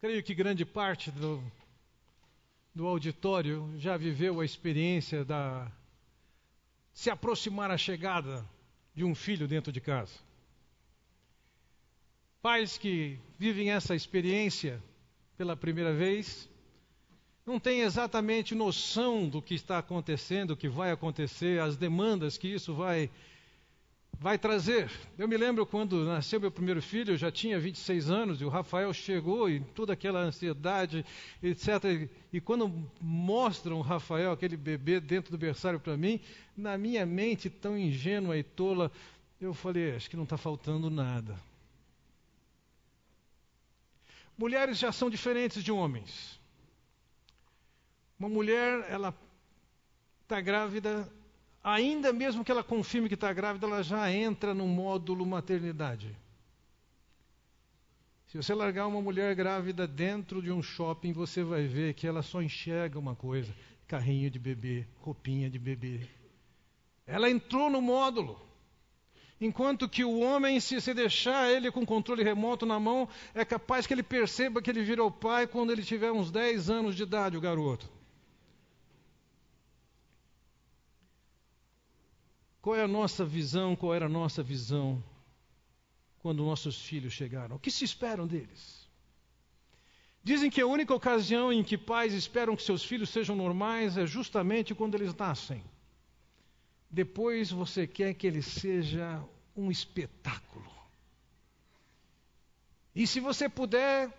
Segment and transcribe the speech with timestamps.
[0.00, 1.44] Creio que grande parte do,
[2.74, 5.70] do auditório já viveu a experiência da
[6.94, 8.42] se aproximar a chegada
[8.94, 10.14] de um filho dentro de casa.
[12.40, 14.82] Pais que vivem essa experiência
[15.36, 16.48] pela primeira vez
[17.44, 22.48] não têm exatamente noção do que está acontecendo, o que vai acontecer, as demandas que
[22.48, 23.10] isso vai
[24.20, 24.90] vai trazer.
[25.16, 28.50] Eu me lembro quando nasceu meu primeiro filho, eu já tinha 26 anos, e o
[28.50, 31.04] Rafael chegou e toda aquela ansiedade,
[31.42, 32.08] etc.
[32.30, 36.20] E quando mostram o Rafael, aquele bebê dentro do berçário para mim,
[36.54, 38.92] na minha mente tão ingênua e tola,
[39.40, 41.34] eu falei, acho que não está faltando nada.
[44.36, 46.38] Mulheres já são diferentes de homens.
[48.18, 49.14] Uma mulher, ela
[50.24, 51.10] está grávida,
[51.62, 56.16] ainda mesmo que ela confirme que está grávida, ela já entra no módulo maternidade.
[58.28, 62.22] Se você largar uma mulher grávida dentro de um shopping, você vai ver que ela
[62.22, 63.52] só enxerga uma coisa:
[63.88, 66.00] carrinho de bebê, roupinha de bebê.
[67.06, 68.40] Ela entrou no módulo.
[69.40, 73.86] Enquanto que o homem, se você deixar ele com controle remoto na mão, é capaz
[73.86, 77.36] que ele perceba que ele virou pai quando ele tiver uns 10 anos de idade,
[77.36, 77.90] o garoto.
[82.60, 83.74] Qual é a nossa visão?
[83.74, 85.02] Qual era a nossa visão
[86.18, 87.56] quando nossos filhos chegaram?
[87.56, 88.88] O que se esperam deles?
[90.22, 94.06] Dizem que a única ocasião em que pais esperam que seus filhos sejam normais é
[94.06, 95.64] justamente quando eles nascem.
[96.90, 99.22] Depois você quer que ele seja
[99.56, 100.70] um espetáculo.
[102.94, 104.12] E se você puder,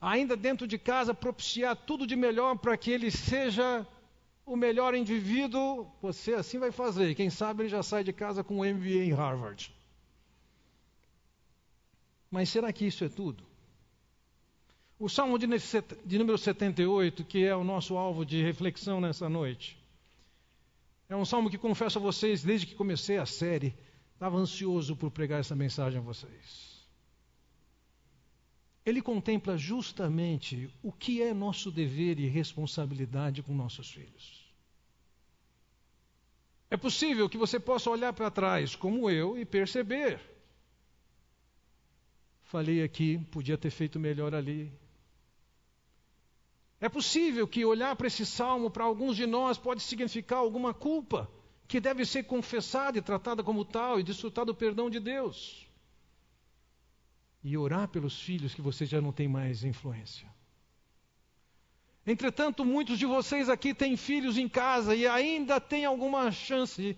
[0.00, 3.86] ainda dentro de casa, propiciar tudo de melhor para que ele seja
[4.44, 7.14] o melhor indivíduo, você assim vai fazer.
[7.14, 9.74] Quem sabe ele já sai de casa com um MBA em Harvard.
[12.30, 13.44] Mas será que isso é tudo?
[14.98, 15.46] O Salmo de,
[16.04, 19.76] de número 78, que é o nosso alvo de reflexão nessa noite,
[21.08, 23.74] é um salmo que confesso a vocês, desde que comecei a série,
[24.14, 26.71] estava ansioso por pregar essa mensagem a vocês.
[28.84, 34.42] Ele contempla justamente o que é nosso dever e responsabilidade com nossos filhos.
[36.68, 40.18] É possível que você possa olhar para trás, como eu, e perceber.
[42.44, 44.72] Falei aqui, podia ter feito melhor ali.
[46.80, 51.30] É possível que olhar para esse salmo, para alguns de nós, pode significar alguma culpa,
[51.68, 55.70] que deve ser confessada e tratada como tal, e desfrutar do perdão de Deus.
[57.42, 60.28] E orar pelos filhos que você já não tem mais influência.
[62.06, 66.96] Entretanto, muitos de vocês aqui têm filhos em casa e ainda têm alguma chance,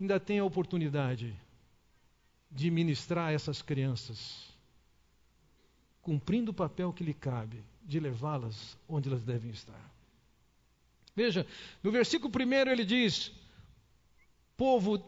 [0.00, 1.38] ainda têm a oportunidade
[2.50, 4.48] de ministrar essas crianças,
[6.00, 9.94] cumprindo o papel que lhe cabe de levá-las onde elas devem estar.
[11.14, 11.46] Veja,
[11.82, 13.32] no versículo primeiro ele diz:
[14.56, 15.02] Povo,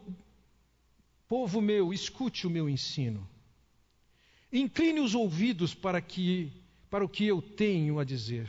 [1.26, 3.28] povo meu, escute o meu ensino.
[4.52, 6.52] Incline os ouvidos para que
[6.90, 8.48] para o que eu tenho a dizer.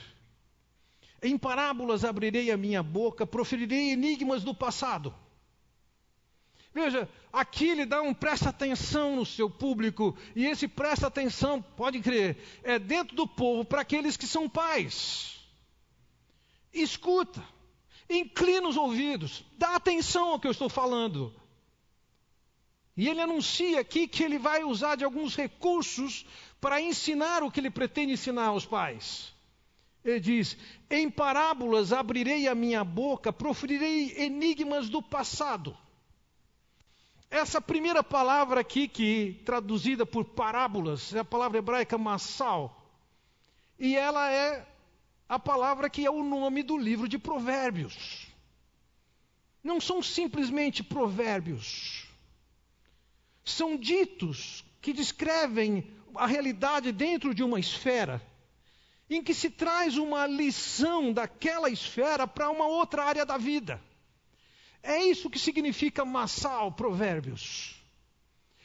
[1.22, 5.14] Em parábolas abrirei a minha boca, proferirei enigmas do passado.
[6.74, 12.00] Veja, aqui ele dá um presta atenção no seu público, e esse presta atenção, pode
[12.00, 15.40] crer, é dentro do povo para aqueles que são pais.
[16.72, 17.44] Escuta,
[18.10, 21.34] inclina os ouvidos, dá atenção ao que eu estou falando.
[23.00, 26.26] E ele anuncia aqui que ele vai usar de alguns recursos
[26.60, 29.34] para ensinar o que ele pretende ensinar aos pais.
[30.04, 30.58] Ele diz:
[30.90, 35.78] Em parábolas abrirei a minha boca, proferirei enigmas do passado.
[37.32, 42.86] Essa primeira palavra aqui, que traduzida por parábolas, é a palavra hebraica massal.
[43.80, 44.68] E ela é
[45.30, 48.28] a palavra que é o nome do livro de Provérbios.
[49.64, 52.09] Não são simplesmente provérbios.
[53.44, 55.86] São ditos que descrevem
[56.16, 58.22] a realidade dentro de uma esfera,
[59.10, 63.82] em que se traz uma lição daquela esfera para uma outra área da vida.
[64.82, 67.76] É isso que significa massal, provérbios.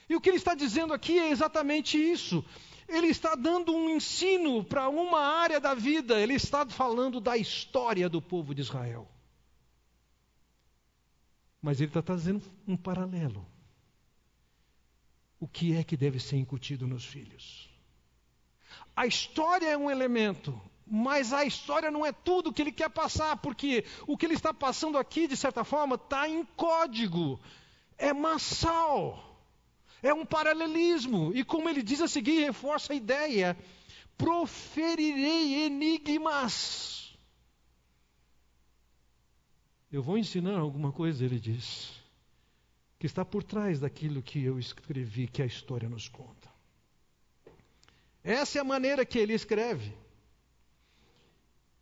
[0.09, 2.44] E o que ele está dizendo aqui é exatamente isso.
[2.87, 8.09] Ele está dando um ensino para uma área da vida, ele está falando da história
[8.09, 9.09] do povo de Israel.
[11.62, 13.54] Mas ele está trazendo um paralelo.
[15.44, 17.69] O que é que deve ser incutido nos filhos?
[18.96, 23.37] A história é um elemento, mas a história não é tudo que ele quer passar,
[23.37, 27.38] porque o que ele está passando aqui, de certa forma, está em código,
[27.99, 29.38] é massal,
[30.02, 31.31] é um paralelismo.
[31.35, 33.55] E como ele diz a seguir, reforça a ideia:
[34.17, 37.14] proferirei enigmas.
[39.93, 42.02] Eu vou ensinar alguma coisa, ele diz,
[43.05, 46.49] que está por trás daquilo que eu escrevi, que a história nos conta.
[48.23, 49.93] Essa é a maneira que ele escreve.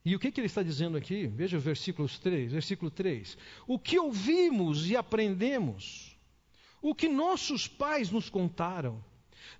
[0.05, 1.29] E o que, que ele está dizendo aqui?
[1.29, 3.39] Veja o versículo 3, versículo 3.
[3.69, 6.19] O que ouvimos e aprendemos,
[6.83, 9.01] o que nossos pais nos contaram,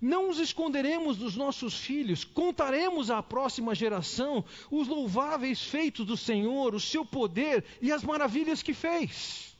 [0.01, 6.75] não os esconderemos dos nossos filhos, contaremos à próxima geração os louváveis feitos do Senhor,
[6.75, 9.52] o seu poder e as maravilhas que fez.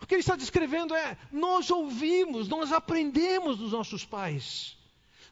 [0.00, 4.76] O que ele está descrevendo é: nós ouvimos, nós aprendemos dos nossos pais.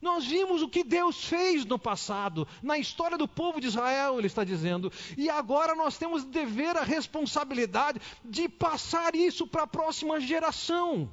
[0.00, 4.26] Nós vimos o que Deus fez no passado, na história do povo de Israel, ele
[4.26, 10.20] está dizendo, e agora nós temos dever, a responsabilidade de passar isso para a próxima
[10.20, 11.11] geração.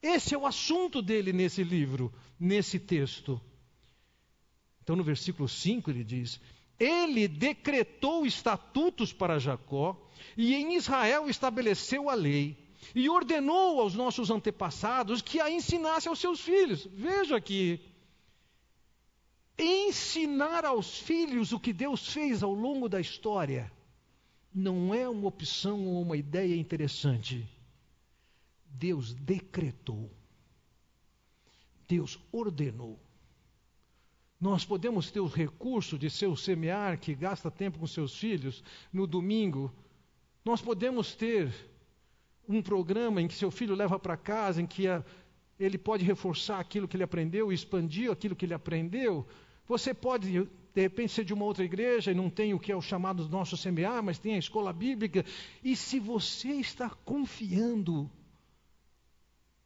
[0.00, 3.40] Esse é o assunto dele nesse livro, nesse texto.
[4.82, 6.40] Então, no versículo 5, ele diz:
[6.78, 9.96] Ele decretou estatutos para Jacó,
[10.36, 12.56] e em Israel estabeleceu a lei,
[12.94, 16.86] e ordenou aos nossos antepassados que a ensinasse aos seus filhos.
[16.92, 17.80] Veja aqui.
[19.58, 23.70] Ensinar aos filhos o que Deus fez ao longo da história
[24.54, 27.44] não é uma opção ou uma ideia interessante
[28.78, 30.10] Deus decretou.
[31.88, 32.98] Deus ordenou.
[34.40, 38.62] Nós podemos ter o recurso de seu semear, que gasta tempo com seus filhos,
[38.92, 39.72] no domingo.
[40.44, 41.52] Nós podemos ter
[42.48, 45.04] um programa em que seu filho leva para casa, em que a,
[45.58, 49.26] ele pode reforçar aquilo que ele aprendeu, expandir aquilo que ele aprendeu.
[49.66, 52.76] Você pode, de repente, ser de uma outra igreja e não tem o que é
[52.76, 55.24] o chamado do nosso semear, mas tem a escola bíblica.
[55.64, 58.08] E se você está confiando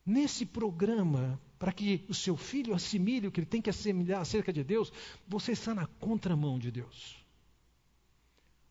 [0.05, 4.53] nesse programa, para que o seu filho assimile o que ele tem que assimilar acerca
[4.53, 4.93] de Deus,
[5.29, 7.25] você está na contramão de Deus.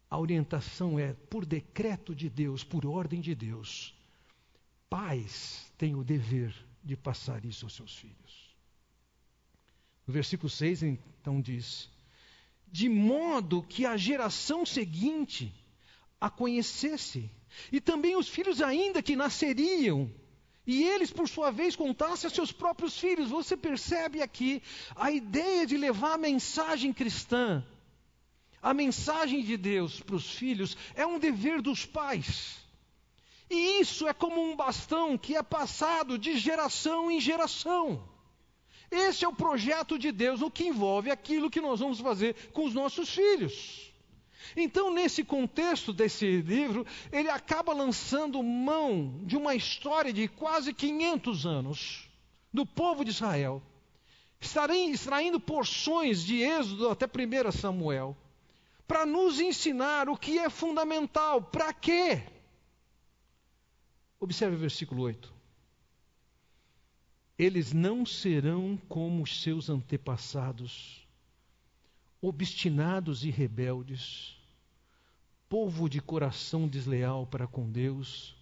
[0.09, 3.95] A orientação é por decreto de Deus, por ordem de Deus.
[4.89, 6.53] Pais têm o dever
[6.83, 8.53] de passar isso aos seus filhos.
[10.05, 11.89] No versículo 6, então, diz:
[12.69, 15.53] De modo que a geração seguinte
[16.19, 17.31] a conhecesse,
[17.71, 20.11] e também os filhos ainda que nasceriam,
[20.71, 23.29] e eles, por sua vez, contassem a seus próprios filhos.
[23.29, 24.63] Você percebe aqui
[24.95, 27.61] a ideia de levar a mensagem cristã,
[28.61, 32.55] a mensagem de Deus para os filhos, é um dever dos pais.
[33.49, 38.07] E isso é como um bastão que é passado de geração em geração.
[38.89, 42.63] Esse é o projeto de Deus, o que envolve aquilo que nós vamos fazer com
[42.63, 43.90] os nossos filhos.
[44.55, 51.45] Então, nesse contexto desse livro, ele acaba lançando mão de uma história de quase 500
[51.45, 52.09] anos
[52.53, 53.61] do povo de Israel,
[54.39, 58.17] extraindo porções de Êxodo até 1 Samuel,
[58.87, 61.41] para nos ensinar o que é fundamental.
[61.41, 62.23] Para quê?
[64.19, 65.33] Observe o versículo 8.
[67.37, 71.07] Eles não serão como os seus antepassados,
[72.21, 74.39] obstinados e rebeldes
[75.51, 78.33] povo de coração desleal para com Deus,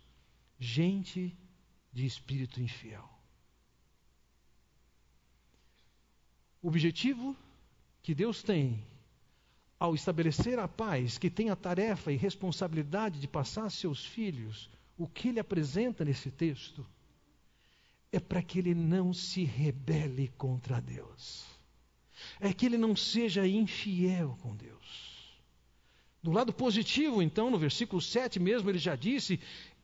[0.59, 1.35] gente
[1.91, 3.09] de espírito infiel.
[6.61, 7.35] O objetivo
[8.03, 8.86] que Deus tem
[9.79, 14.69] ao estabelecer a paz, que tem a tarefa e responsabilidade de passar a seus filhos
[14.95, 16.86] o que ele apresenta nesse texto,
[18.12, 21.59] é para que ele não se rebele contra Deus.
[22.39, 24.79] É que ele não seja infiel com Deus.
[26.21, 29.39] Do lado positivo, então, no versículo 7 mesmo, ele já disse: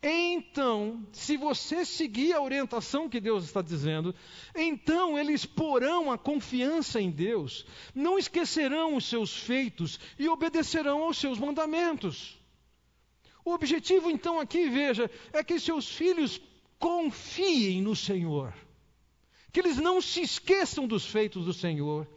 [0.08, 4.14] então, se você seguir a orientação que Deus está dizendo,
[4.54, 11.18] então eles porão a confiança em Deus, não esquecerão os seus feitos e obedecerão aos
[11.18, 12.38] seus mandamentos.
[13.44, 16.40] O objetivo, então, aqui, veja, é que seus filhos
[16.78, 18.54] confiem no Senhor,
[19.52, 22.08] que eles não se esqueçam dos feitos do Senhor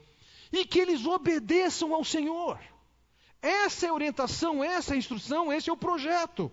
[0.52, 2.58] e que eles obedeçam ao Senhor.
[3.40, 6.50] Essa é a orientação, essa é a instrução, esse é o projeto.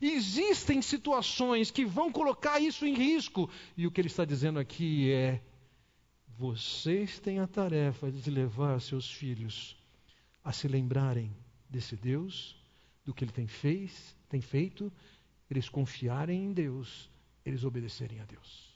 [0.00, 3.50] Existem situações que vão colocar isso em risco.
[3.76, 5.42] E o que ele está dizendo aqui é:
[6.38, 9.76] vocês têm a tarefa de levar seus filhos
[10.44, 11.34] a se lembrarem
[11.68, 12.56] desse Deus,
[13.04, 14.92] do que ele tem, fez, tem feito,
[15.50, 17.10] eles confiarem em Deus,
[17.44, 18.67] eles obedecerem a Deus.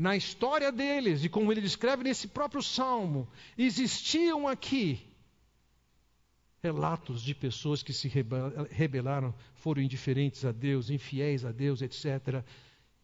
[0.00, 5.04] Na história deles, e como ele descreve nesse próprio salmo, existiam aqui
[6.62, 8.06] relatos de pessoas que se
[8.70, 12.44] rebelaram, foram indiferentes a Deus, infiéis a Deus, etc.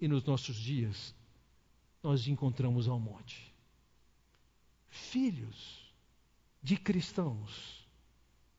[0.01, 1.13] E nos nossos dias,
[2.01, 3.53] nós encontramos ao monte.
[4.89, 5.93] filhos
[6.63, 7.85] de cristãos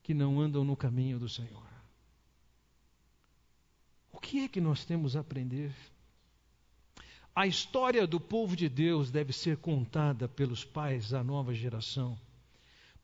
[0.02, 1.66] que não andam no caminho do Senhor.
[4.12, 5.74] O que é que nós temos a aprender?
[7.36, 12.18] A história do povo de Deus deve ser contada pelos pais à nova geração,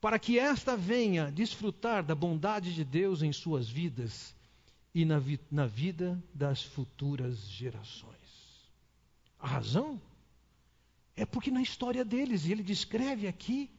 [0.01, 4.35] para que esta venha desfrutar da bondade de Deus em suas vidas
[4.91, 8.17] e na, vi na vida das futuras gerações.
[9.37, 10.01] A razão
[11.15, 13.69] é porque na história deles, e ele descreve aqui,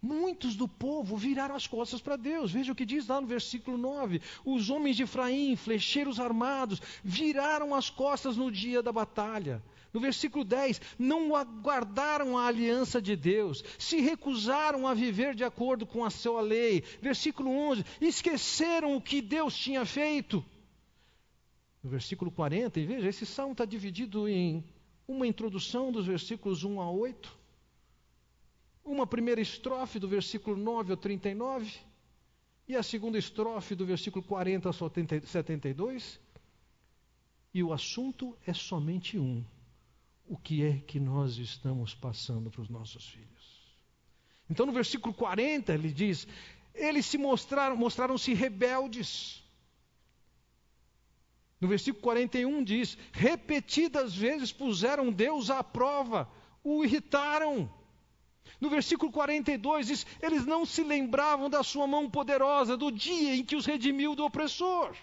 [0.00, 2.52] Muitos do povo viraram as costas para Deus.
[2.52, 7.74] Veja o que diz lá no versículo 9: Os homens de Efraim, flecheiros armados, viraram
[7.74, 9.62] as costas no dia da batalha.
[9.92, 15.84] No versículo 10, não aguardaram a aliança de Deus, se recusaram a viver de acordo
[15.84, 16.84] com a sua lei.
[17.00, 20.44] Versículo 11, esqueceram o que Deus tinha feito.
[21.82, 24.62] No versículo 40, e veja, esse salmo está dividido em
[25.08, 27.37] uma introdução dos versículos 1 a 8
[28.92, 31.70] uma primeira estrofe do versículo 9 ao 39
[32.66, 36.20] e a segunda estrofe do versículo 40 ao 72.
[37.54, 39.44] E o assunto é somente um:
[40.26, 43.28] o que é que nós estamos passando para os nossos filhos.
[44.50, 46.26] Então, no versículo 40, ele diz:
[46.74, 49.42] eles se mostraram, mostraram-se rebeldes.
[51.60, 56.30] No versículo 41 diz: repetidas vezes puseram Deus à prova,
[56.62, 57.70] o irritaram.
[58.60, 63.44] No versículo 42 diz: eles não se lembravam da sua mão poderosa, do dia em
[63.44, 64.96] que os redimiu do opressor.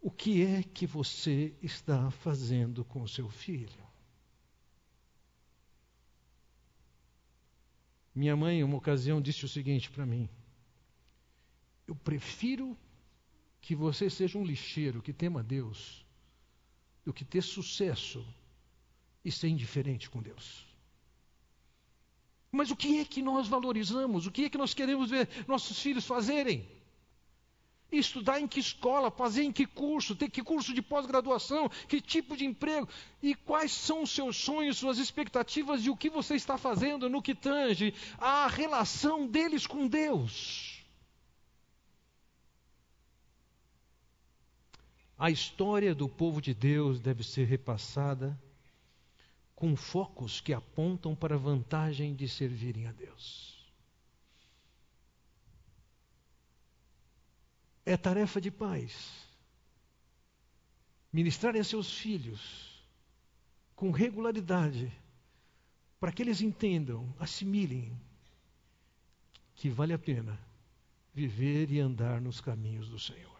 [0.00, 3.86] O que é que você está fazendo com seu filho?
[8.14, 10.28] Minha mãe, uma ocasião, disse o seguinte para mim:
[11.86, 12.76] Eu prefiro
[13.60, 16.04] que você seja um lixeiro que tema Deus
[17.04, 18.24] do que ter sucesso
[19.24, 20.66] e ser indiferente com Deus.
[22.50, 24.26] Mas o que é que nós valorizamos?
[24.26, 26.66] O que é que nós queremos ver nossos filhos fazerem?
[27.90, 32.36] Estudar em que escola, fazer em que curso, ter que curso de pós-graduação, que tipo
[32.36, 32.88] de emprego,
[33.22, 37.22] e quais são os seus sonhos, suas expectativas e o que você está fazendo no
[37.22, 40.84] que tange a relação deles com Deus.
[45.18, 48.38] A história do povo de Deus deve ser repassada
[49.58, 53.68] com focos que apontam para a vantagem de servirem a Deus.
[57.84, 59.26] É tarefa de pais
[61.12, 62.80] ministrarem a seus filhos
[63.74, 64.92] com regularidade,
[65.98, 68.00] para que eles entendam, assimilem
[69.56, 70.38] que vale a pena
[71.12, 73.37] viver e andar nos caminhos do Senhor.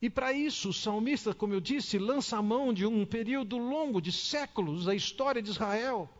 [0.00, 4.00] E para isso, o salmista, como eu disse, lança a mão de um período longo,
[4.00, 6.10] de séculos, da história de Israel,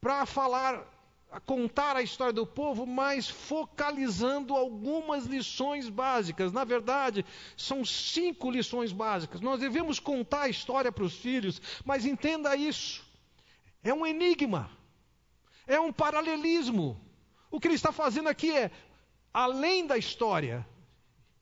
[0.00, 0.86] para falar,
[1.44, 6.52] contar a história do povo, mas focalizando algumas lições básicas.
[6.52, 9.40] Na verdade, são cinco lições básicas.
[9.40, 13.04] Nós devemos contar a história para os filhos, mas entenda isso:
[13.82, 14.70] é um enigma,
[15.66, 16.98] é um paralelismo.
[17.50, 18.70] O que ele está fazendo aqui é,
[19.32, 20.66] além da história,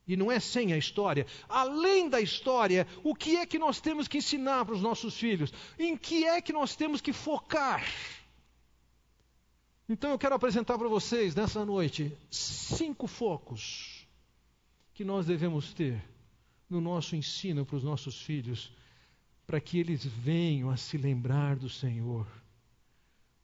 [0.06, 1.26] e não é sem a história.
[1.48, 5.52] Além da história, o que é que nós temos que ensinar para os nossos filhos?
[5.78, 7.84] Em que é que nós temos que focar?
[9.88, 14.06] Então eu quero apresentar para vocês nessa noite cinco focos
[14.94, 16.02] que nós devemos ter
[16.68, 18.72] no nosso ensino para os nossos filhos,
[19.46, 22.26] para que eles venham a se lembrar do Senhor,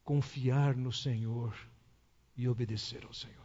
[0.03, 1.55] confiar no Senhor
[2.37, 3.42] e obedecer ao Senhor.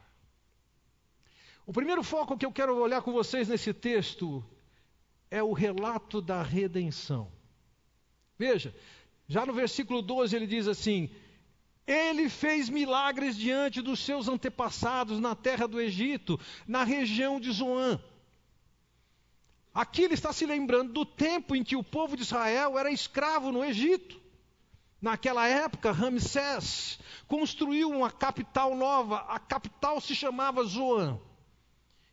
[1.67, 4.41] O primeiro foco que eu quero olhar com vocês nesse texto
[5.29, 7.29] é o relato da redenção.
[8.39, 8.73] Veja,
[9.27, 11.09] já no versículo 12 ele diz assim:
[11.85, 18.01] Ele fez milagres diante dos seus antepassados na terra do Egito, na região de Zoan.
[19.73, 23.51] Aqui ele está se lembrando do tempo em que o povo de Israel era escravo
[23.51, 24.21] no Egito.
[25.01, 26.97] Naquela época, Ramsés
[27.27, 31.19] construiu uma capital nova, a capital se chamava Zoan.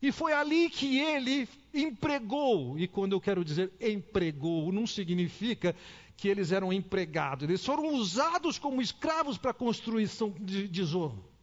[0.04, 5.74] E foi ali que ele empregou, e quando eu quero dizer empregou, não significa
[6.14, 11.33] que eles eram empregados, eles foram usados como escravos para a construção de, de Zorro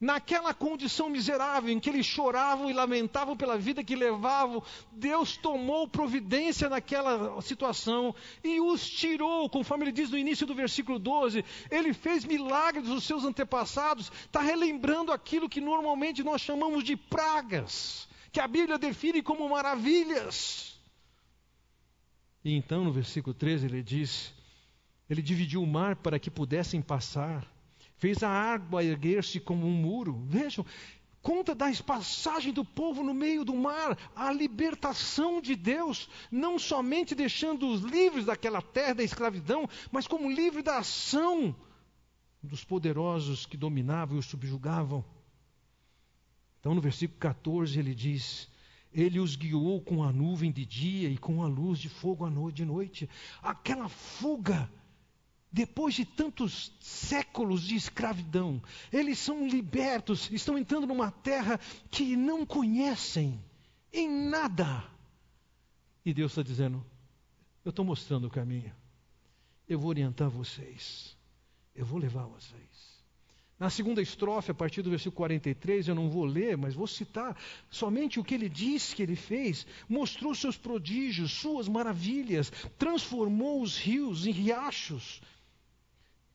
[0.00, 5.88] naquela condição miserável em que eles choravam e lamentavam pela vida que levavam, Deus tomou
[5.88, 11.44] providência naquela situação e os tirou, conforme ele diz no início do versículo 12.
[11.70, 18.08] Ele fez milagres dos seus antepassados, está relembrando aquilo que normalmente nós chamamos de pragas,
[18.32, 20.74] que a Bíblia define como maravilhas.
[22.44, 24.34] E então, no versículo 13, ele diz:
[25.08, 27.46] Ele dividiu o mar para que pudessem passar,
[27.96, 30.24] fez a água erguer-se como um muro.
[30.26, 30.64] Vejam,
[31.22, 37.14] conta da passagem do povo no meio do mar, a libertação de Deus, não somente
[37.14, 41.56] deixando-os livres daquela terra da escravidão, mas como livre da ação
[42.42, 45.04] dos poderosos que dominavam e os subjugavam.
[46.60, 48.48] Então, no versículo 14, ele diz:
[48.92, 52.30] Ele os guiou com a nuvem de dia e com a luz de fogo à
[52.30, 53.10] noite de noite.
[53.42, 54.70] Aquela fuga,
[55.54, 58.60] depois de tantos séculos de escravidão,
[58.92, 61.60] eles são libertos, estão entrando numa terra
[61.92, 63.40] que não conhecem
[63.92, 64.84] em nada.
[66.04, 66.84] E Deus está dizendo:
[67.64, 68.74] Eu estou mostrando o caminho,
[69.68, 71.16] eu vou orientar vocês,
[71.72, 72.64] eu vou levar vocês.
[73.56, 77.36] Na segunda estrofe, a partir do versículo 43, eu não vou ler, mas vou citar
[77.70, 79.64] somente o que ele disse que ele fez.
[79.88, 85.22] Mostrou seus prodígios, suas maravilhas, transformou os rios em riachos,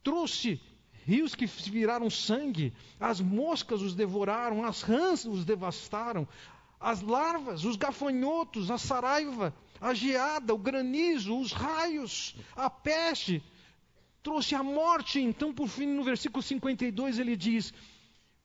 [0.04, 0.62] trouxe
[1.06, 6.28] rios que viraram sangue, as moscas os devoraram, as rãs os devastaram,
[6.80, 13.44] as larvas, os gafanhotos, a saraiva, a geada, o granizo, os raios, a peste
[14.22, 15.20] trouxe a morte.
[15.20, 17.74] Então, por fim, no versículo 52, ele diz: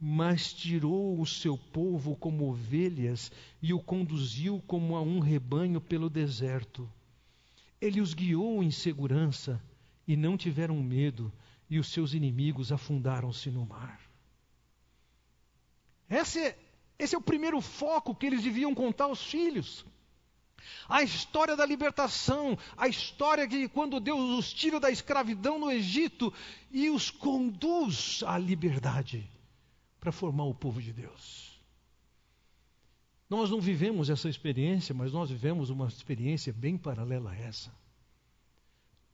[0.01, 3.31] Mas tirou o seu povo como ovelhas
[3.63, 6.91] e o conduziu como a um rebanho pelo deserto.
[7.81, 9.61] Ele os guiou em segurança
[10.07, 11.33] e não tiveram medo,
[11.69, 14.01] e os seus inimigos afundaram-se no mar.
[16.09, 16.55] Esse
[16.99, 19.85] esse é o primeiro foco que eles deviam contar aos filhos.
[20.89, 26.33] A história da libertação, a história de quando Deus os tira da escravidão no Egito
[26.71, 29.29] e os conduz à liberdade
[30.01, 31.61] para formar o povo de Deus.
[33.29, 37.75] Nós não vivemos essa experiência, mas nós vivemos uma experiência bem paralela a essa.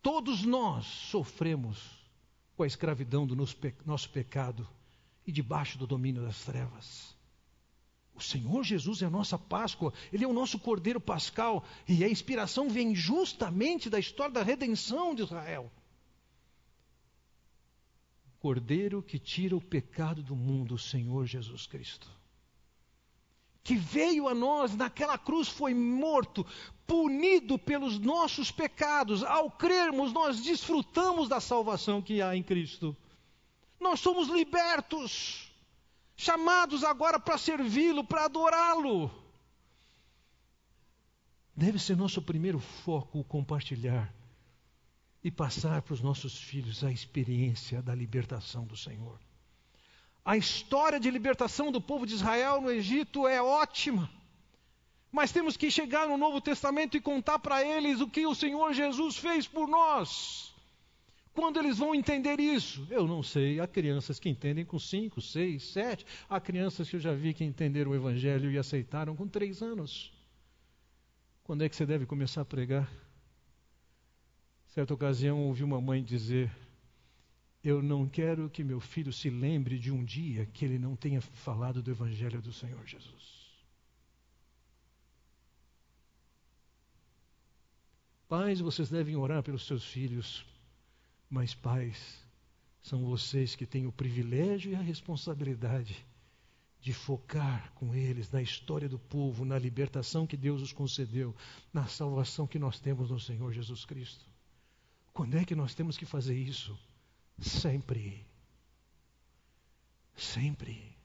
[0.02, 1.78] Todos nós sofremos
[2.56, 4.68] com a escravidão do nosso pecado
[5.26, 7.16] e debaixo do domínio das trevas.
[8.14, 12.08] O Senhor Jesus é a nossa Páscoa, Ele é o nosso Cordeiro Pascal, e a
[12.08, 15.70] inspiração vem justamente da história da redenção de Israel.
[18.38, 22.10] Cordeiro que tira o pecado do mundo, o Senhor Jesus Cristo.
[23.62, 26.46] Que veio a nós naquela cruz, foi morto,
[26.86, 29.22] punido pelos nossos pecados.
[29.22, 32.96] Ao crermos, nós desfrutamos da salvação que há em Cristo.
[33.78, 35.50] Nós somos libertos
[36.16, 39.10] chamados agora para servi-lo, para adorá-lo.
[41.56, 44.12] Deve ser nosso primeiro foco o compartilhar
[45.22, 49.18] e passar para os nossos filhos a experiência da libertação do Senhor.
[50.30, 54.08] A história de libertação do povo de Israel no Egito é ótima.
[55.10, 58.72] Mas temos que chegar no Novo Testamento e contar para eles o que o Senhor
[58.72, 60.54] Jesus fez por nós.
[61.34, 62.86] Quando eles vão entender isso?
[62.92, 63.58] Eu não sei.
[63.58, 66.06] Há crianças que entendem com 5, 6, 7.
[66.28, 70.12] Há crianças que eu já vi que entenderam o Evangelho e aceitaram com 3 anos.
[71.42, 72.88] Quando é que você deve começar a pregar?
[74.68, 76.52] Certa ocasião ouvi uma mãe dizer:
[77.62, 81.20] Eu não quero que meu filho se lembre de um dia que ele não tenha
[81.20, 83.40] falado do Evangelho do Senhor Jesus.
[88.28, 90.46] Pais, vocês devem orar pelos seus filhos
[91.30, 92.18] mas, pais,
[92.82, 96.04] são vocês que têm o privilégio e a responsabilidade
[96.80, 101.36] de focar com eles na história do povo, na libertação que Deus os concedeu,
[101.72, 104.24] na salvação que nós temos no Senhor Jesus Cristo.
[105.12, 106.76] Quando é que nós temos que fazer isso?
[107.40, 108.26] Sempre.
[110.14, 110.96] Sempre.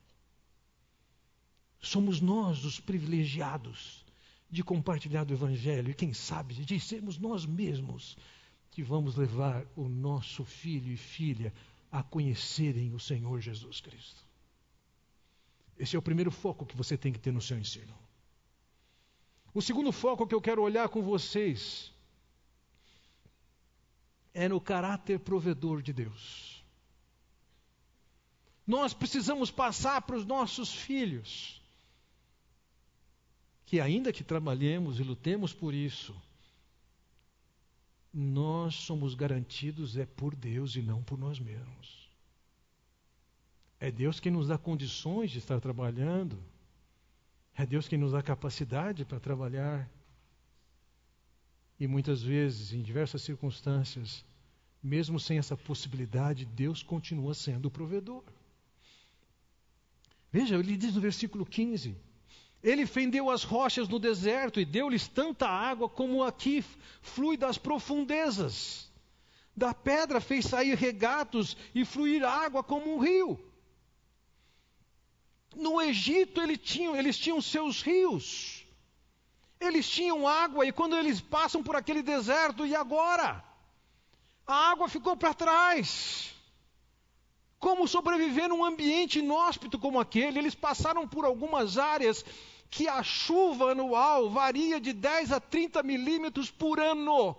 [1.79, 4.03] Somos nós os privilegiados
[4.49, 8.17] de compartilhar do Evangelho e, quem sabe, de sermos nós mesmos
[8.71, 11.53] que vamos levar o nosso filho e filha
[11.91, 14.25] a conhecerem o Senhor Jesus Cristo.
[15.77, 17.93] Esse é o primeiro foco que você tem que ter no seu ensino.
[19.53, 21.93] O segundo foco que eu quero olhar com vocês
[24.35, 26.61] é no caráter provedor de Deus.
[28.67, 31.61] Nós precisamos passar para os nossos filhos
[33.65, 36.13] que, ainda que trabalhemos e lutemos por isso,
[38.13, 42.09] nós somos garantidos é por Deus e não por nós mesmos.
[43.79, 46.37] É Deus quem nos dá condições de estar trabalhando.
[47.55, 49.89] É Deus quem nos dá capacidade para trabalhar.
[51.79, 54.23] E muitas vezes, em diversas circunstâncias,
[54.81, 58.23] mesmo sem essa possibilidade, Deus continua sendo o provedor.
[60.31, 61.95] Veja, ele diz no versículo 15:
[62.63, 66.63] Ele fendeu as rochas no deserto e deu-lhes tanta água como aqui
[67.01, 68.91] flui das profundezas.
[69.55, 73.39] Da pedra fez sair regatos e fluir água como um rio.
[75.55, 78.54] No Egito eles tinham, eles tinham seus rios.
[79.59, 83.43] Eles tinham água e quando eles passam por aquele deserto, e agora?
[84.45, 86.33] A água ficou para trás.
[87.57, 90.37] Como sobreviver num ambiente inóspito como aquele?
[90.37, 92.23] Eles passaram por algumas áreas
[92.69, 97.35] que a chuva anual varia de 10 a 30 milímetros por ano.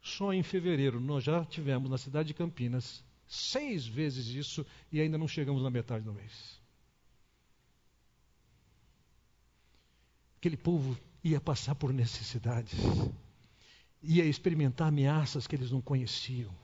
[0.00, 5.18] Só em fevereiro nós já tivemos na cidade de Campinas seis vezes isso e ainda
[5.18, 6.55] não chegamos na metade do mês.
[10.46, 12.78] Aquele povo ia passar por necessidades,
[14.00, 16.54] ia experimentar ameaças que eles não conheciam,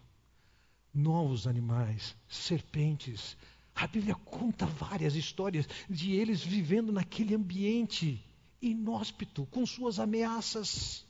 [0.95, 3.37] novos animais, serpentes.
[3.75, 8.25] A Bíblia conta várias histórias de eles vivendo naquele ambiente
[8.61, 11.05] inóspito, com suas ameaças.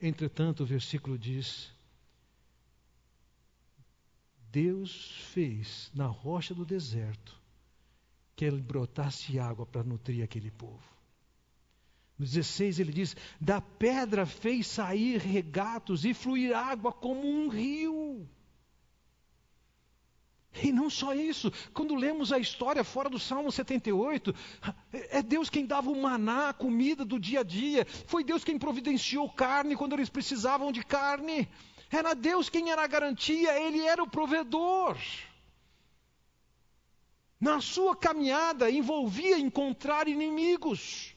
[0.00, 1.70] Entretanto, o versículo diz:
[4.50, 7.40] Deus fez na rocha do deserto
[8.34, 10.95] que ele brotasse água para nutrir aquele povo.
[12.18, 18.28] No 16 ele diz: Da pedra fez sair regatos e fluir água como um rio.
[20.62, 24.34] E não só isso, quando lemos a história fora do Salmo 78,
[24.90, 28.58] é Deus quem dava o maná, a comida do dia a dia, foi Deus quem
[28.58, 31.46] providenciou carne quando eles precisavam de carne,
[31.90, 34.96] era Deus quem era a garantia, Ele era o provedor.
[37.38, 41.14] Na sua caminhada envolvia encontrar inimigos,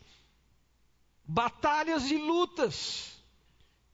[1.30, 3.22] batalhas e lutas,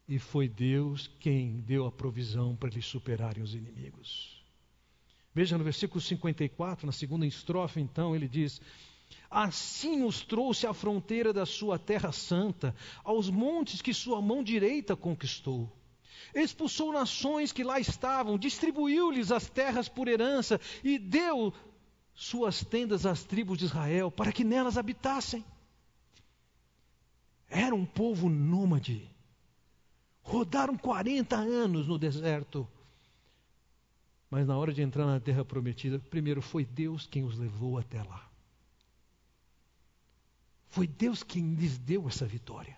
[0.08, 4.41] e foi Deus quem deu a provisão para eles superarem os inimigos.
[5.34, 8.62] Veja no versículo 54, na segunda estrofe, então, ele diz:
[9.30, 14.95] Assim os trouxe à fronteira da sua terra santa, aos montes que sua mão direita
[14.95, 15.69] conquistou.
[16.34, 21.54] Expulsou nações que lá estavam, distribuiu-lhes as terras por herança e deu
[22.13, 25.43] suas tendas às tribos de Israel para que nelas habitassem.
[27.55, 29.09] Era um povo nômade.
[30.21, 32.67] Rodaram 40 anos no deserto
[34.35, 38.03] mas na hora de entrar na terra prometida, primeiro foi Deus quem os levou até
[38.03, 38.29] lá.
[40.67, 42.77] Foi Deus quem lhes deu essa vitória.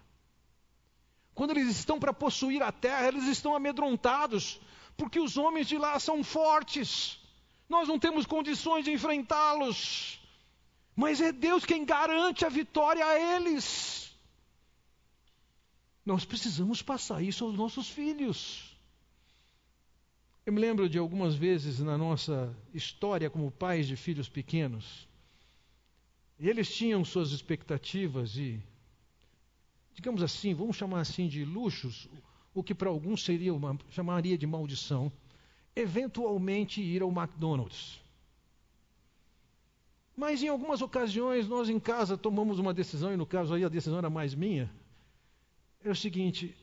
[1.34, 4.62] Quando eles estão para possuir a terra, eles estão amedrontados,
[4.96, 7.20] porque os homens de lá são fortes.
[7.68, 10.20] Nós não temos condições de enfrentá-los.
[10.96, 14.07] Mas é Deus quem garante a vitória a eles.
[16.08, 18.74] Nós precisamos passar isso aos nossos filhos.
[20.46, 25.06] Eu me lembro de algumas vezes na nossa história como pais de filhos pequenos,
[26.40, 28.58] eles tinham suas expectativas e,
[29.94, 32.08] digamos assim, vamos chamar assim de luxos,
[32.54, 35.12] o que para alguns seria uma, chamaria de maldição,
[35.76, 38.00] eventualmente ir ao McDonald's.
[40.16, 43.70] Mas em algumas ocasiões nós em casa tomamos uma decisão, e no caso aí a
[43.70, 44.72] decisão era mais minha.
[45.84, 46.56] É o seguinte,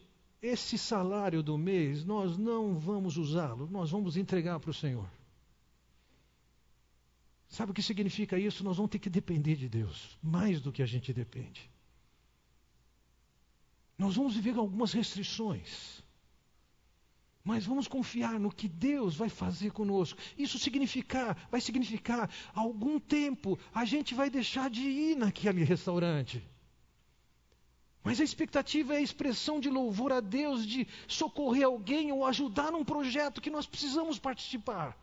[0.43, 5.09] esse salário do mês nós não vamos usá-lo, nós vamos entregar para o Senhor.
[7.49, 8.65] Sabe o que significa isso?
[8.65, 11.71] Nós vamos ter que depender de Deus, mais do que a gente depende.
[13.97, 16.03] Nós vamos viver algumas restrições,
[17.45, 20.19] mas vamos confiar no que Deus vai fazer conosco.
[20.37, 26.43] Isso significar, vai significar algum tempo a gente vai deixar de ir naquele restaurante.
[28.05, 32.71] Mas a expectativa é a expressão de louvor a Deus, de socorrer alguém ou ajudar
[32.71, 34.95] num projeto que nós precisamos participar.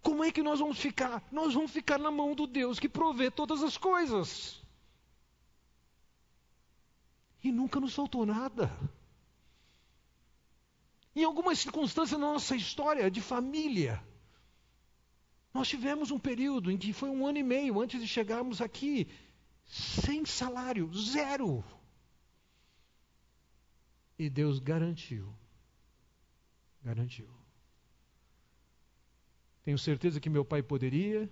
[0.00, 1.26] Como é que nós vamos ficar?
[1.32, 4.62] Nós vamos ficar na mão do Deus que provê todas as coisas.
[7.42, 8.70] E nunca nos faltou nada.
[11.16, 14.00] Em algumas circunstâncias na nossa história de família,
[15.52, 19.08] nós tivemos um período em que foi um ano e meio antes de chegarmos aqui,
[19.66, 21.64] sem salário, zero.
[24.18, 25.34] E Deus garantiu.
[26.82, 27.28] Garantiu.
[29.64, 31.28] Tenho certeza que meu pai poderia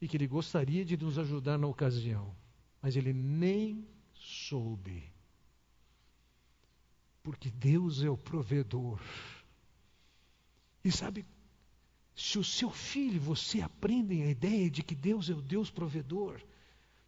[0.00, 2.34] e que ele gostaria de nos ajudar na ocasião,
[2.80, 5.12] mas ele nem soube.
[7.22, 9.00] Porque Deus é o provedor.
[10.84, 11.26] E sabe
[12.18, 16.42] se o seu filho, você aprendem a ideia de que Deus é o Deus provedor,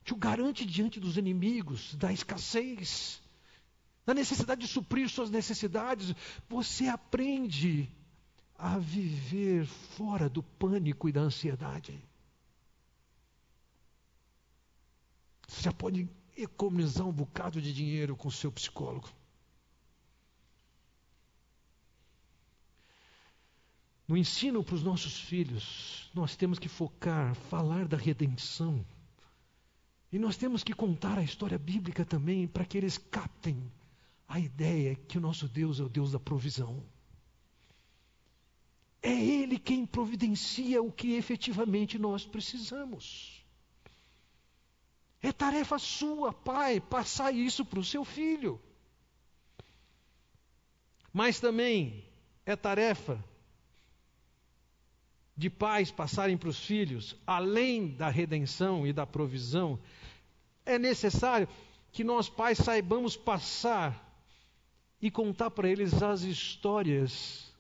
[0.04, 3.20] te o garante diante dos inimigos, da escassez,
[4.06, 6.14] da necessidade de suprir suas necessidades,
[6.48, 7.90] você aprende
[8.56, 12.00] a viver fora do pânico e da ansiedade.
[15.48, 19.08] Você já pode economizar um bocado de dinheiro com o seu psicólogo.
[24.10, 28.84] No ensino para os nossos filhos, nós temos que focar, falar da redenção.
[30.10, 33.70] E nós temos que contar a história bíblica também para que eles captem
[34.26, 36.82] a ideia que o nosso Deus é o Deus da provisão.
[39.00, 43.46] É Ele quem providencia o que efetivamente nós precisamos.
[45.22, 48.60] É tarefa sua, pai, passar isso para o seu filho.
[51.12, 52.04] Mas também
[52.44, 53.29] é tarefa
[55.40, 59.81] de pais passarem para os filhos, além da redenção e da provisão,
[60.66, 61.48] é necessário
[61.90, 64.07] que nós pais saibamos passar
[65.00, 67.55] e contar para eles as histórias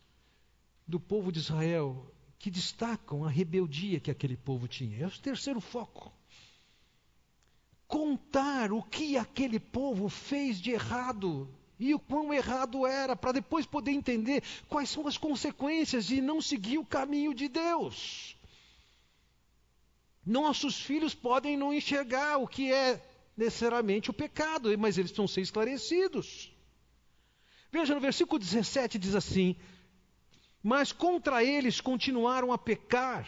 [0.86, 2.06] do povo de Israel
[2.38, 5.02] que destacam a rebeldia que aquele povo tinha.
[5.02, 6.12] É o terceiro foco.
[7.88, 11.48] Contar o que aquele povo fez de errado
[11.80, 16.42] e o quão errado era, para depois poder entender quais são as consequências de não
[16.42, 18.36] seguir o caminho de Deus.
[20.24, 23.02] Nossos filhos podem não enxergar o que é
[23.34, 26.54] necessariamente o pecado, mas eles precisam ser esclarecidos.
[27.72, 29.56] Veja no versículo 17 diz assim:
[30.62, 33.26] Mas contra eles continuaram a pecar,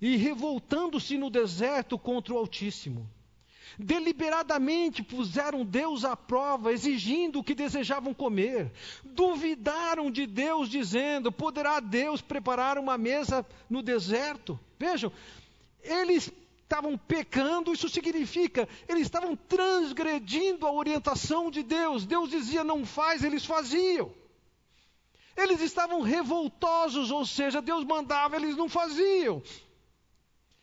[0.00, 3.06] e revoltando-se no deserto contra o Altíssimo.
[3.78, 8.72] Deliberadamente puseram Deus à prova, exigindo o que desejavam comer.
[9.04, 14.58] Duvidaram de Deus, dizendo: Poderá Deus preparar uma mesa no deserto?
[14.78, 15.10] Vejam,
[15.82, 16.32] eles
[16.62, 22.06] estavam pecando, isso significa, eles estavam transgredindo a orientação de Deus.
[22.06, 24.12] Deus dizia não faz, eles faziam.
[25.36, 29.42] Eles estavam revoltosos, ou seja, Deus mandava, eles não faziam.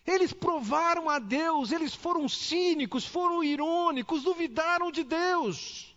[0.05, 5.95] Eles provaram a Deus, eles foram cínicos, foram irônicos, duvidaram de Deus.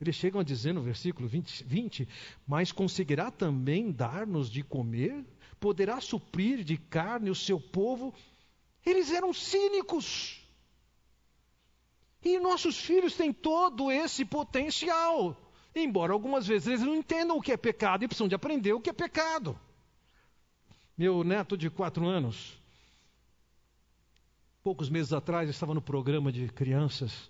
[0.00, 2.08] Eles chegam a dizer no versículo 20, 20
[2.46, 5.24] Mas conseguirá também dar-nos de comer?
[5.60, 8.14] Poderá suprir de carne o seu povo?
[8.84, 10.40] Eles eram cínicos.
[12.24, 15.36] E nossos filhos têm todo esse potencial.
[15.74, 18.80] Embora algumas vezes eles não entendam o que é pecado e precisam de aprender o
[18.80, 19.58] que é pecado.
[20.96, 22.59] Meu neto de quatro anos,
[24.70, 27.28] Poucos meses atrás estava no programa de crianças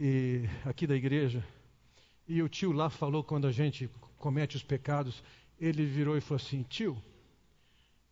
[0.00, 1.46] e, aqui da igreja
[2.26, 5.22] e o tio lá falou quando a gente comete os pecados,
[5.60, 7.00] ele virou e falou assim: Tio,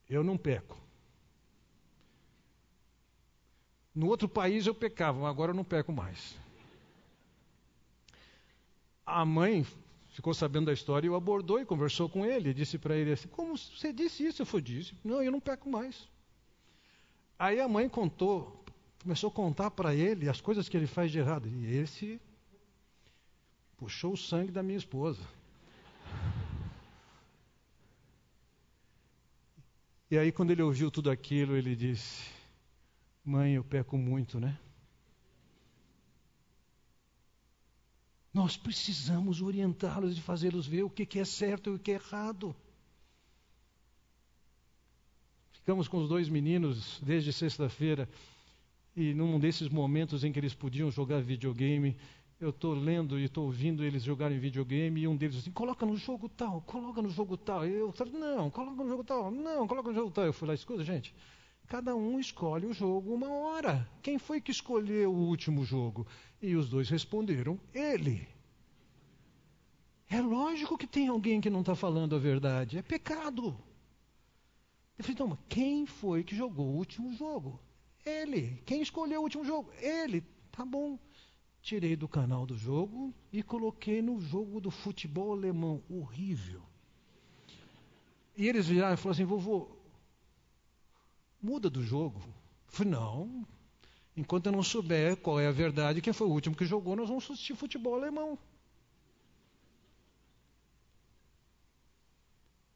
[0.08, 0.78] eu não peco.
[3.92, 6.38] No outro país eu pecava, agora eu não peco mais.
[9.04, 9.66] A mãe
[10.10, 12.54] ficou sabendo da história e o abordou e conversou com ele.
[12.54, 14.42] Disse para ele assim: Como você disse isso?
[14.42, 16.13] Eu falei: Disse, não, eu não peco mais.
[17.38, 18.64] Aí a mãe contou,
[19.02, 21.48] começou a contar para ele as coisas que ele faz de errado.
[21.48, 22.20] E esse
[23.76, 25.20] puxou o sangue da minha esposa.
[30.10, 32.30] E aí, quando ele ouviu tudo aquilo, ele disse:
[33.24, 34.58] Mãe, eu peco muito, né?
[38.32, 42.54] Nós precisamos orientá-los e fazê-los ver o que é certo e o que é errado.
[45.64, 48.06] Ficamos com os dois meninos desde sexta-feira
[48.94, 51.96] e num desses momentos em que eles podiam jogar videogame,
[52.38, 55.96] eu estou lendo e estou ouvindo eles jogarem videogame e um deles assim, coloca no
[55.96, 57.64] jogo tal, coloca no jogo tal.
[57.64, 60.26] Eu não, coloca no jogo tal, não, coloca no jogo tal.
[60.26, 61.14] Eu fui lá, escuta, gente,
[61.66, 63.88] cada um escolhe o jogo uma hora.
[64.02, 66.06] Quem foi que escolheu o último jogo?
[66.42, 68.28] E os dois responderam, ele.
[70.10, 73.56] É lógico que tem alguém que não está falando a verdade, é pecado.
[74.96, 77.60] Eu falei, então, quem foi que jogou o último jogo?
[78.04, 78.62] Ele.
[78.64, 79.72] Quem escolheu o último jogo?
[79.78, 80.20] Ele.
[80.52, 80.98] Tá bom.
[81.60, 85.82] Tirei do canal do jogo e coloquei no jogo do futebol alemão.
[85.88, 86.62] Horrível.
[88.36, 89.68] E eles viraram e falaram assim, vovô,
[91.40, 92.20] muda do jogo.
[92.20, 93.46] Eu falei, não.
[94.16, 97.08] Enquanto eu não souber qual é a verdade, quem foi o último que jogou, nós
[97.08, 98.38] vamos assistir futebol alemão.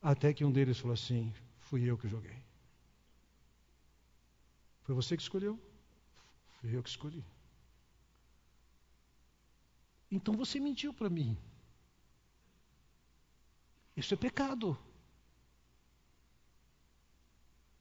[0.02, 1.32] Até que um deles falou assim:
[1.68, 2.42] Fui eu que joguei.
[4.84, 5.60] Foi você que escolheu?
[6.60, 7.22] Fui eu que escolhi.
[10.10, 11.36] Então você mentiu para mim.
[13.94, 14.78] Isso é pecado.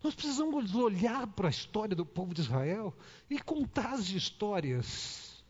[0.04, 2.93] Nós precisamos olhar para a história do povo de Israel
[3.30, 5.41] e contar as histórias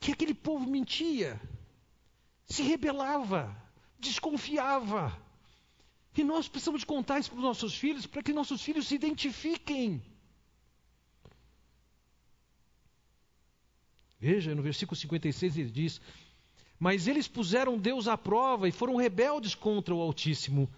[0.00, 1.38] que aquele povo mentia,
[2.46, 3.54] se rebelava,
[3.98, 5.25] desconfiava,
[6.16, 10.02] E nós precisamos contar isso para os nossos filhos, para que nossos filhos se identifiquem.
[14.18, 16.00] Veja, no versículo 56 ele diz:
[16.78, 20.70] Mas eles puseram Deus à prova e foram rebeldes contra o Altíssimo.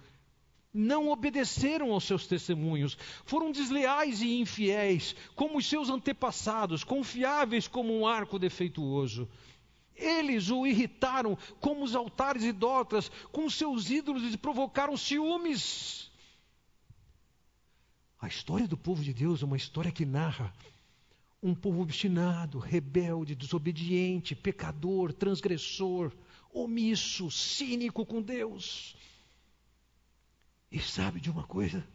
[0.74, 7.96] Não obedeceram aos seus testemunhos, foram desleais e infiéis, como os seus antepassados, confiáveis como
[7.96, 9.28] um arco defeituoso.
[9.98, 16.10] Eles o irritaram como os altares idólatras, com seus ídolos e provocaram ciúmes.
[18.20, 20.52] A história do povo de Deus é uma história que narra
[21.42, 26.12] um povo obstinado, rebelde, desobediente, pecador, transgressor,
[26.52, 28.96] omisso, cínico com Deus.
[30.70, 31.86] E sabe de uma coisa?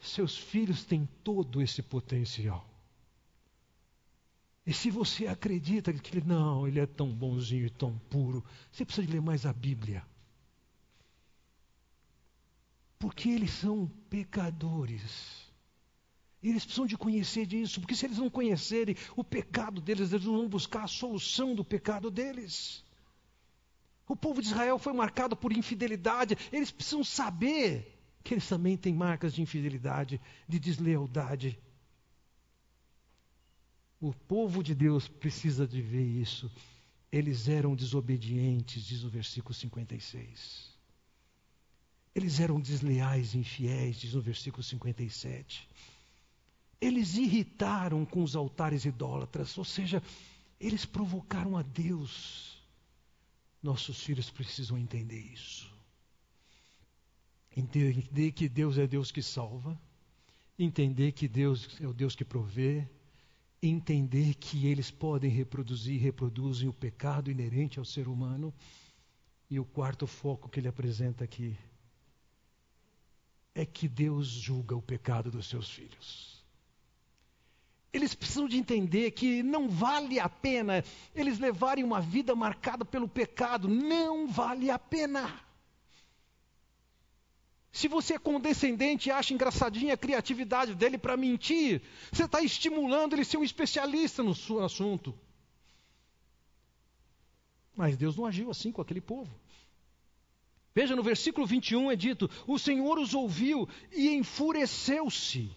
[0.00, 2.73] Seus filhos têm todo esse potencial.
[4.66, 8.84] E se você acredita que ele, não, ele é tão bonzinho e tão puro, você
[8.84, 10.02] precisa de ler mais a Bíblia.
[12.98, 15.44] Porque eles são pecadores.
[16.42, 20.36] Eles precisam de conhecer disso, porque se eles não conhecerem o pecado deles, eles não
[20.36, 22.82] vão buscar a solução do pecado deles.
[24.06, 28.94] O povo de Israel foi marcado por infidelidade, eles precisam saber que eles também têm
[28.94, 31.58] marcas de infidelidade, de deslealdade.
[34.04, 36.52] O povo de Deus precisa de ver isso.
[37.10, 40.70] Eles eram desobedientes, diz o versículo 56.
[42.14, 45.66] Eles eram desleais e infiéis, diz o versículo 57.
[46.78, 50.02] Eles irritaram com os altares idólatras, ou seja,
[50.60, 52.62] eles provocaram a Deus.
[53.62, 55.72] Nossos filhos precisam entender isso.
[57.56, 59.80] Entender que Deus é Deus que salva,
[60.58, 62.86] entender que Deus é o Deus que provê,
[63.68, 68.52] entender que eles podem reproduzir e reproduzem o pecado inerente ao ser humano.
[69.50, 71.56] E o quarto foco que ele apresenta aqui
[73.54, 76.34] é que Deus julga o pecado dos seus filhos.
[77.92, 83.06] Eles precisam de entender que não vale a pena eles levarem uma vida marcada pelo
[83.06, 83.68] pecado.
[83.68, 85.43] Não vale a pena.
[87.74, 91.82] Se você é condescendente e acha engraçadinha a criatividade dele para mentir,
[92.12, 95.12] você está estimulando ele ser um especialista no seu assunto.
[97.74, 99.28] Mas Deus não agiu assim com aquele povo.
[100.72, 105.50] Veja, no versículo 21 é dito: O Senhor os ouviu e enfureceu-se,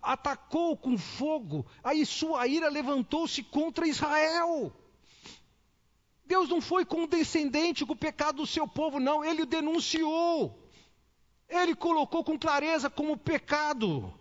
[0.00, 4.74] atacou com fogo, aí sua ira levantou-se contra Israel.
[6.24, 10.61] Deus não foi condescendente com o pecado do seu povo, não, ele o denunciou.
[11.52, 14.12] Ele colocou com clareza como pecado.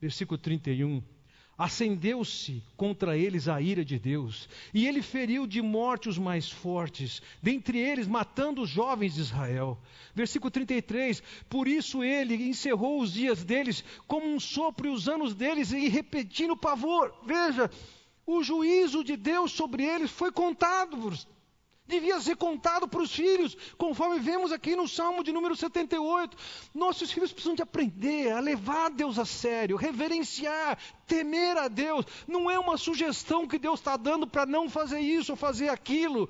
[0.00, 1.00] Versículo 31.
[1.56, 7.20] Acendeu-se contra eles a ira de Deus, e ele feriu de morte os mais fortes,
[7.42, 9.76] dentre eles matando os jovens de Israel.
[10.14, 15.34] Versículo 33: Por isso ele encerrou os dias deles como um sopro e os anos
[15.34, 17.12] deles, e repetindo pavor.
[17.24, 17.68] Veja,
[18.24, 21.12] o juízo de Deus sobre eles foi contado
[21.88, 26.36] devia ser contado para os filhos, conforme vemos aqui no Salmo de número 78.
[26.74, 32.04] Nossos filhos precisam de aprender a levar Deus a sério, reverenciar, temer a Deus.
[32.26, 36.28] Não é uma sugestão que Deus está dando para não fazer isso ou fazer aquilo.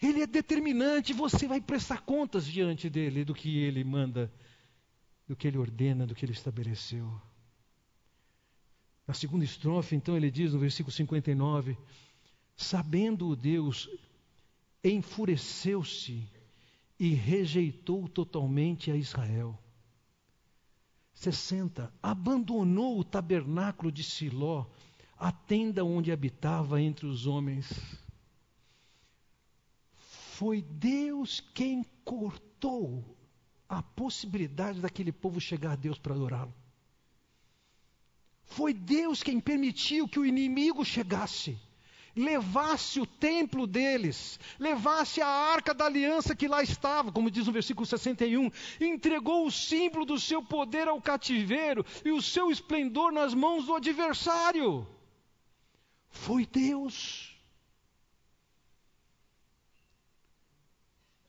[0.00, 4.32] Ele é determinante, você vai prestar contas diante dele do que ele manda,
[5.28, 7.20] do que ele ordena, do que ele estabeleceu.
[9.06, 11.76] Na segunda estrofe, então, ele diz no versículo 59:
[12.56, 13.90] Sabendo o Deus
[14.82, 16.28] enfureceu-se
[16.98, 19.58] e rejeitou totalmente a Israel.
[21.14, 21.92] 60.
[22.02, 24.66] Abandonou o tabernáculo de Siló,
[25.18, 27.68] a tenda onde habitava entre os homens.
[29.98, 33.04] Foi Deus quem cortou
[33.68, 36.54] a possibilidade daquele povo chegar a Deus para adorá-lo.
[38.44, 41.58] Foi Deus quem permitiu que o inimigo chegasse
[42.16, 47.52] levasse o templo deles, levasse a arca da aliança que lá estava, como diz no
[47.52, 53.34] versículo 61, entregou o símbolo do seu poder ao cativeiro e o seu esplendor nas
[53.34, 54.86] mãos do adversário.
[56.08, 57.36] Foi Deus.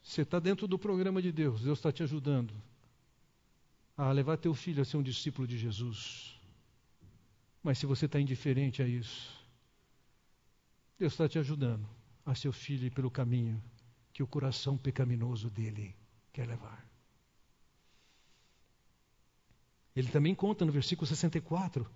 [0.01, 2.53] Você está dentro do programa de Deus, Deus está te ajudando
[3.95, 6.39] a levar teu filho a ser um discípulo de Jesus.
[7.64, 9.41] Mas se você está indiferente a isso,
[11.02, 11.89] Deus está te ajudando
[12.24, 13.60] a seu filho ir pelo caminho
[14.14, 15.95] que o coração pecaminoso dele
[16.32, 16.86] quer levar.
[19.95, 21.89] Ele também conta no versículo 64: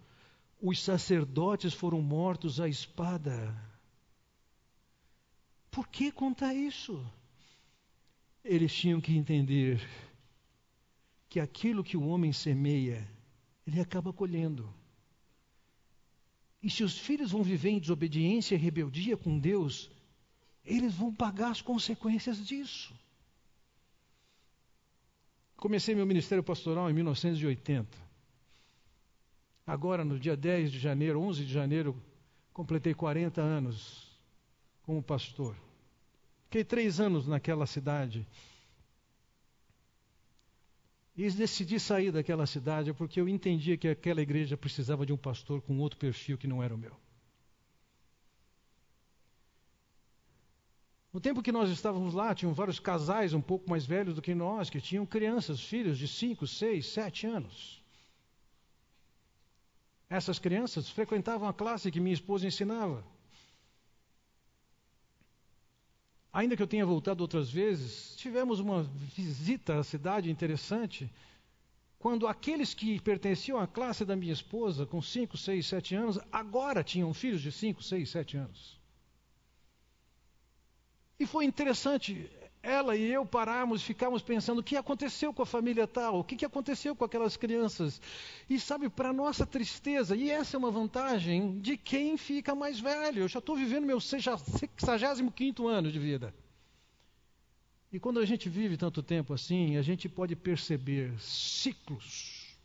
[0.59, 3.55] os sacerdotes foram mortos à espada.
[5.69, 6.99] Por que conta isso?
[8.43, 9.87] eles tinham que entender
[11.29, 13.07] que aquilo que o homem semeia,
[13.67, 14.73] ele acaba colhendo.
[16.65, 19.87] E se os filhos vão viver em desobediência e rebeldia com Deus,
[20.65, 22.91] eles vão pagar as consequências disso.
[25.55, 27.87] Comecei meu ministério pastoral em 1980.
[29.67, 32.01] Agora, no dia 10 de janeiro, 11 de janeiro,
[32.51, 34.17] completei 40 anos
[34.81, 35.55] como pastor.
[36.45, 38.25] Fiquei três anos naquela cidade.
[41.17, 45.61] E decidi sair daquela cidade porque eu entendia que aquela igreja precisava de um pastor
[45.61, 46.95] com outro perfil que não era o meu.
[51.13, 54.35] No tempo que nós estávamos lá, tinham vários casais um pouco mais velhos do que
[54.35, 57.81] nós, que tinham crianças, filhos de 5, 6, 7 anos.
[60.09, 63.01] Essas crianças frequentavam a classe que minha esposa ensinava.
[66.35, 71.09] Ainda que eu tenha voltado outras vezes, tivemos uma visita à cidade interessante,
[71.97, 76.83] quando aqueles que pertenciam à classe da minha esposa, com 5, 6, 7 anos, agora
[76.83, 78.77] tinham filhos de 5, 6, 7 anos.
[81.17, 82.29] E foi interessante,
[82.65, 86.35] ela e eu pararmos ficarmos pensando o que aconteceu com a família tal, o que,
[86.35, 88.01] que aconteceu com aquelas crianças.
[88.49, 93.21] E sabe, para nossa tristeza, e essa é uma vantagem de quem fica mais velho.
[93.21, 96.33] Eu já estou vivendo meu 65 ano de vida.
[97.91, 102.57] E quando a gente vive tanto tempo assim, a gente pode perceber ciclos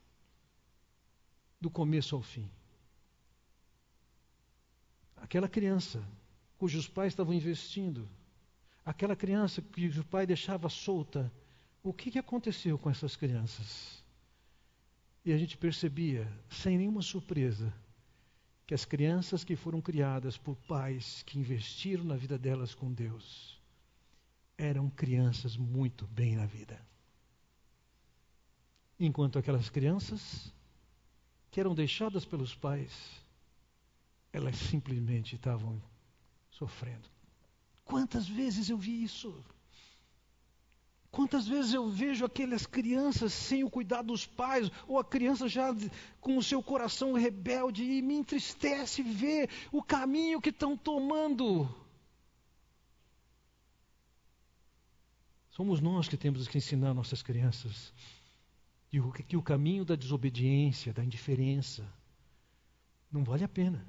[1.61, 2.51] do começo ao fim.
[5.19, 6.03] Aquela criança
[6.59, 8.09] cujos pais estavam investindo
[8.85, 11.33] aquela criança que o pai deixava solta,
[11.83, 14.03] o que, que aconteceu com essas crianças?
[15.25, 17.73] E a gente percebia, sem nenhuma surpresa,
[18.67, 23.61] que as crianças que foram criadas por pais que investiram na vida delas com Deus
[24.57, 26.79] eram crianças muito bem na vida.
[28.99, 30.53] Enquanto aquelas crianças
[31.51, 32.93] que eram deixadas pelos pais,
[34.33, 35.83] elas simplesmente estavam
[36.51, 37.09] sofrendo.
[37.91, 39.35] Quantas vezes eu vi isso?
[41.11, 45.75] Quantas vezes eu vejo aquelas crianças sem o cuidado dos pais, ou a criança já
[46.21, 51.69] com o seu coração rebelde, e me entristece ver o caminho que estão tomando.
[55.51, 57.93] Somos nós que temos que ensinar nossas crianças
[59.27, 61.93] que o caminho da desobediência, da indiferença,
[63.11, 63.85] não vale a pena.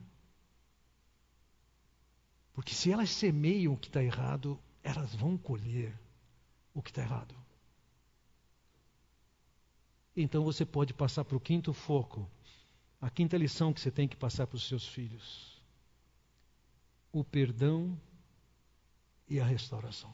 [2.54, 5.98] Porque se elas semeiam o que está errado, elas vão colher
[6.74, 7.36] o que está errado.
[10.16, 12.30] Então você pode passar para o quinto foco,
[13.00, 15.62] a quinta lição que você tem que passar para os seus filhos:
[17.12, 17.98] o perdão
[19.28, 20.14] e a restauração.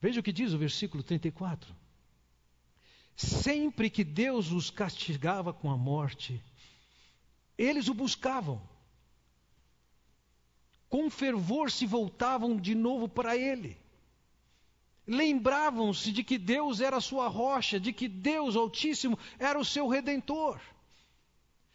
[0.00, 1.74] Veja o que diz o versículo 34.
[3.16, 6.42] Sempre que Deus os castigava com a morte,
[7.56, 8.60] eles o buscavam
[10.94, 13.76] com fervor se voltavam de novo para ele.
[15.04, 20.60] Lembravam-se de que Deus era sua rocha, de que Deus Altíssimo era o seu redentor.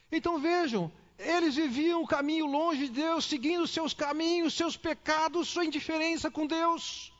[0.09, 5.65] Então vejam, eles viviam o caminho longe de Deus, seguindo seus caminhos, seus pecados, sua
[5.65, 7.11] indiferença com Deus.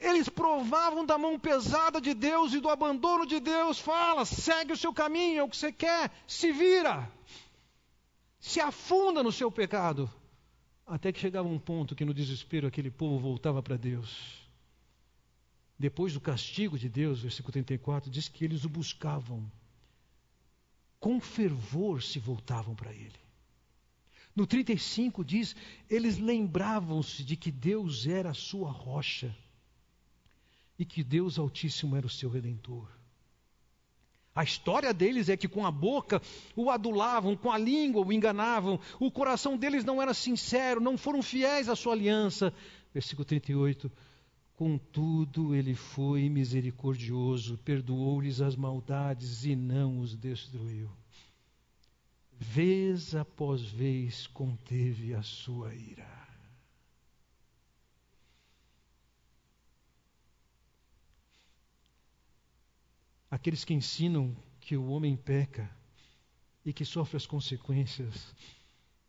[0.00, 3.78] Eles provavam da mão pesada de Deus e do abandono de Deus.
[3.78, 7.08] Fala, segue o seu caminho, é o que você quer, se vira
[8.38, 10.10] se afunda no seu pecado.
[10.86, 14.46] Até que chegava um ponto que no desespero aquele povo voltava para Deus.
[15.78, 19.50] Depois do castigo de Deus, versículo 34, diz que eles o buscavam.
[20.98, 23.18] Com fervor se voltavam para ele.
[24.34, 25.56] No 35 diz,
[25.88, 29.34] eles lembravam-se de que Deus era a sua rocha
[30.78, 32.95] e que Deus Altíssimo era o seu redentor.
[34.36, 36.20] A história deles é que com a boca
[36.54, 41.22] o adulavam, com a língua o enganavam, o coração deles não era sincero, não foram
[41.22, 42.52] fiéis à sua aliança.
[42.92, 43.90] Versículo 38.
[44.54, 50.90] Contudo, ele foi misericordioso, perdoou-lhes as maldades e não os destruiu.
[52.38, 56.15] Vez após vez conteve a sua ira.
[63.36, 65.70] Aqueles que ensinam que o homem peca
[66.64, 68.34] e que sofre as consequências,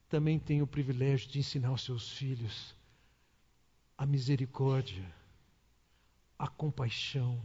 [0.09, 2.75] também têm o privilégio de ensinar aos seus filhos
[3.97, 5.09] a misericórdia,
[6.37, 7.41] a compaixão,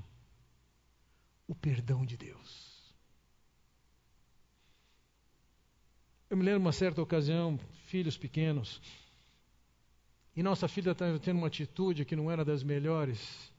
[1.46, 2.92] o perdão de Deus.
[6.28, 8.80] Eu me lembro uma certa ocasião, filhos pequenos,
[10.34, 13.51] E nossa filha estava tendo uma atitude que não era das melhores.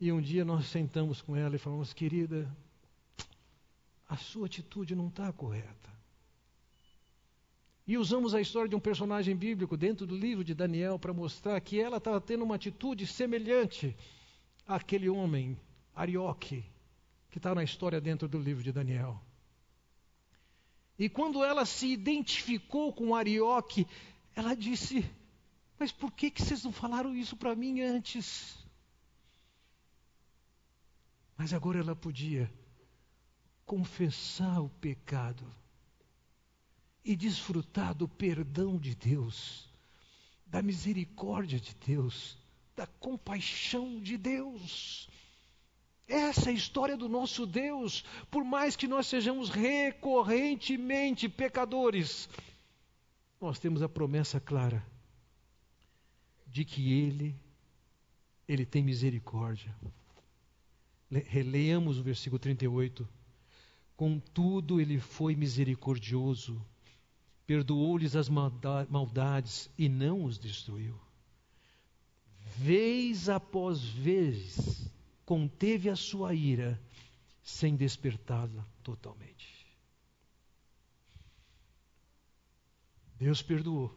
[0.00, 2.50] E um dia nós sentamos com ela e falamos: querida,
[4.08, 5.90] a sua atitude não está correta.
[7.86, 11.60] E usamos a história de um personagem bíblico dentro do livro de Daniel para mostrar
[11.60, 13.94] que ela estava tendo uma atitude semelhante
[14.66, 15.58] àquele homem,
[15.94, 16.64] Arioque,
[17.30, 19.20] que está na história dentro do livro de Daniel.
[20.98, 23.86] E quando ela se identificou com Arioque,
[24.34, 25.04] ela disse:
[25.78, 28.59] Mas por que, que vocês não falaram isso para mim antes?
[31.40, 32.52] Mas agora ela podia
[33.64, 35.42] confessar o pecado
[37.02, 39.66] e desfrutar do perdão de Deus,
[40.46, 42.36] da misericórdia de Deus,
[42.76, 45.08] da compaixão de Deus.
[46.06, 52.28] Essa é a história do nosso Deus, por mais que nós sejamos recorrentemente pecadores,
[53.40, 54.86] nós temos a promessa clara
[56.46, 57.34] de que Ele,
[58.46, 59.74] Ele tem misericórdia.
[61.10, 63.08] Releiamos o versículo 38.
[63.96, 66.64] Contudo, ele foi misericordioso,
[67.46, 70.98] perdoou-lhes as maldades e não os destruiu.
[72.56, 74.90] Vez após vez,
[75.24, 76.80] conteve a sua ira,
[77.42, 79.66] sem despertá-la totalmente.
[83.18, 83.94] Deus perdoou.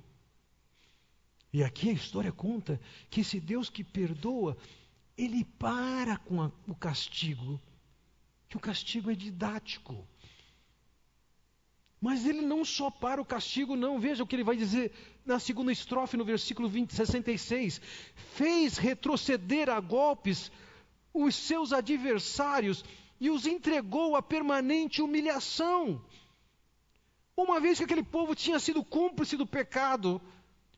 [1.54, 4.58] E aqui a história conta que esse Deus que perdoa,
[5.18, 7.62] ele para com a, o castigo,
[8.50, 10.08] que o castigo é didático.
[12.02, 14.00] Mas ele não só para o castigo, não.
[14.00, 14.92] Veja o que ele vai dizer
[15.26, 17.80] na segunda estrofe, no versículo 20, 66.
[18.36, 20.52] Fez retroceder a golpes
[21.14, 22.84] os seus adversários
[23.22, 26.04] e os entregou a permanente humilhação.
[27.38, 30.22] Uma vez que aquele povo tinha sido cúmplice do pecado,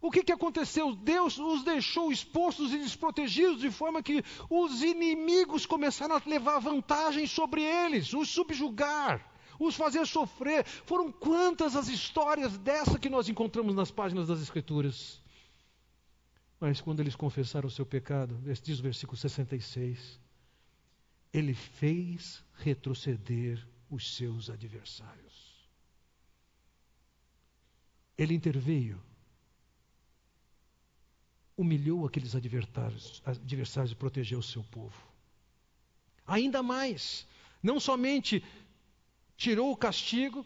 [0.06, 0.96] o que, que aconteceu?
[0.96, 7.26] Deus os deixou expostos e desprotegidos, de forma que os inimigos começaram a levar vantagem
[7.26, 9.28] sobre eles, os subjugar,
[9.60, 10.64] os fazer sofrer.
[10.64, 15.20] Foram quantas as histórias dessa que nós encontramos nas páginas das Escrituras?
[16.60, 20.20] Mas quando eles confessaram o seu pecado, diz o versículo 66,
[21.34, 25.34] ele fez retroceder os seus adversários.
[28.16, 29.02] Ele interveio
[31.58, 34.96] humilhou aqueles adversários, adversários e protegeu o seu povo.
[36.28, 37.26] Ainda mais,
[37.62, 38.44] não somente
[39.38, 40.46] tirou o castigo,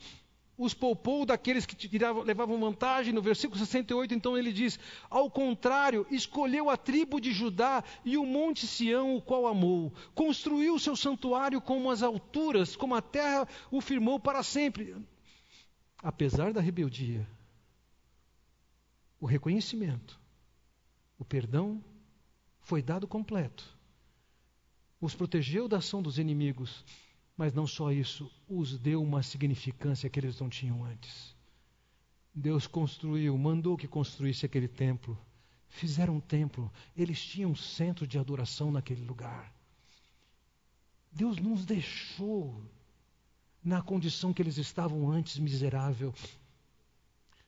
[0.57, 3.13] os poupou daqueles que tiravam, levavam vantagem.
[3.13, 4.77] No versículo 68, então ele diz:
[5.09, 9.93] Ao contrário, escolheu a tribo de Judá e o monte Sião, o qual amou.
[10.13, 14.95] Construiu o seu santuário como as alturas, como a terra o firmou para sempre.
[16.03, 17.25] Apesar da rebeldia,
[19.19, 20.18] o reconhecimento
[21.19, 21.83] o perdão
[22.61, 23.77] foi dado completo.
[25.01, 26.83] Os protegeu da ação dos inimigos,
[27.37, 31.35] mas não só isso, os deu uma significância que eles não tinham antes.
[32.33, 35.17] Deus construiu, mandou que construísse aquele templo.
[35.67, 39.53] Fizeram um templo, eles tinham um centro de adoração naquele lugar.
[41.11, 42.61] Deus nos deixou
[43.63, 46.13] na condição que eles estavam antes miserável.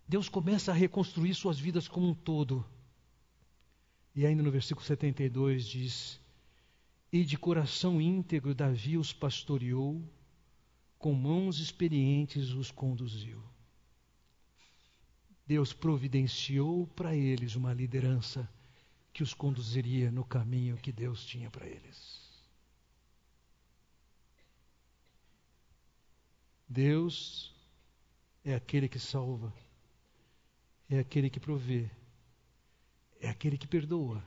[0.07, 2.65] Deus começa a reconstruir suas vidas como um todo.
[4.15, 6.19] E ainda no versículo 72 diz:
[7.11, 10.01] E de coração íntegro Davi os pastoreou,
[10.99, 13.41] com mãos experientes os conduziu.
[15.47, 18.47] Deus providenciou para eles uma liderança
[19.13, 22.21] que os conduziria no caminho que Deus tinha para eles.
[26.67, 27.53] Deus
[28.45, 29.53] é aquele que salva,
[30.89, 31.91] é aquele que provê,
[33.21, 34.21] é aquele que perdoa,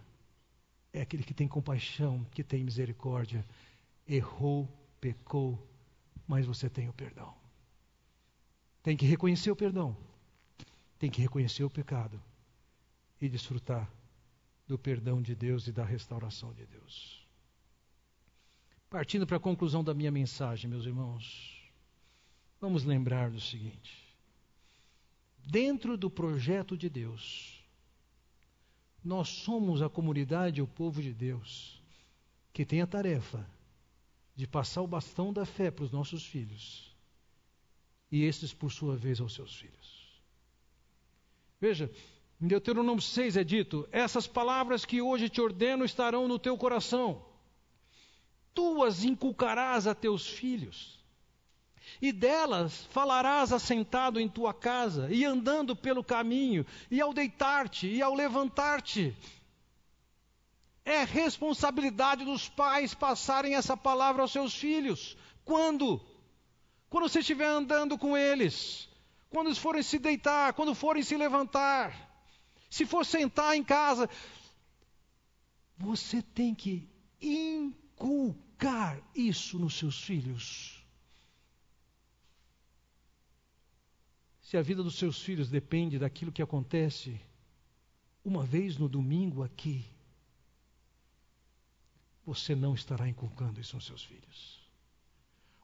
[0.93, 3.45] é aquele que tem compaixão, que tem misericórdia.
[4.07, 4.69] Errou,
[5.01, 5.59] pecou,
[6.27, 7.35] mas você tem o perdão.
[8.83, 9.97] Tem que reconhecer o perdão,
[10.99, 12.23] tem que reconhecer o pecado
[13.21, 13.91] e desfrutar
[14.69, 17.27] do perdão de Deus e da restauração de Deus.
[18.89, 21.73] Partindo para a conclusão da minha mensagem, meus irmãos,
[22.61, 24.15] vamos lembrar do seguinte:
[25.39, 27.64] dentro do projeto de Deus,
[29.05, 31.83] nós somos a comunidade, o povo de Deus,
[32.53, 33.47] que tem a tarefa
[34.35, 36.97] de passar o bastão da fé para os nossos filhos.
[38.11, 40.23] E esses, por sua vez, aos seus filhos.
[41.61, 41.91] Veja,
[42.41, 47.25] em Deuteronômio 6 é dito: Essas palavras que hoje te ordeno estarão no teu coração,
[48.55, 51.04] tu as inculcarás a teus filhos
[52.01, 58.03] e delas falarás assentado em tua casa, e andando pelo caminho, e ao deitar-te, e
[58.03, 59.17] ao levantar-te.
[60.85, 65.17] É responsabilidade dos pais passarem essa palavra aos seus filhos.
[65.45, 66.01] Quando?
[66.91, 68.89] Quando você estiver andando com eles,
[69.31, 71.93] quando eles forem se deitar, quando forem se levantar,
[72.71, 74.09] se for sentar em casa,
[75.77, 76.89] você tem que
[77.21, 80.74] inculcar isso nos seus filhos.
[84.55, 87.21] Se a vida dos seus filhos depende daquilo que acontece
[88.25, 89.85] uma vez no domingo aqui,
[92.25, 94.61] você não estará inculcando isso nos seus filhos.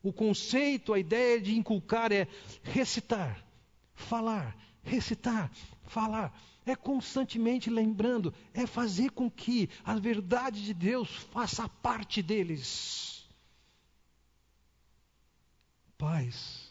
[0.03, 2.26] O conceito, a ideia de inculcar é
[2.64, 3.47] recitar,
[3.95, 5.53] falar, recitar,
[5.84, 6.36] falar.
[6.66, 13.24] É constantemente lembrando, é fazer com que a verdade de Deus faça parte deles.
[15.97, 16.70] Pais,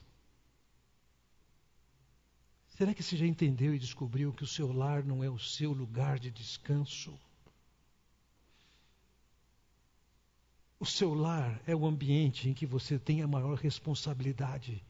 [2.80, 5.74] será que você já entendeu e descobriu que o seu lar não é o seu
[5.74, 7.14] lugar de descanso?
[10.80, 14.82] O seu lar é o ambiente em que você tem a maior responsabilidade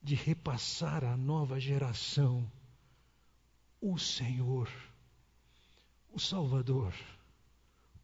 [0.00, 2.48] de repassar à nova geração
[3.80, 4.70] o Senhor,
[6.12, 6.94] o Salvador,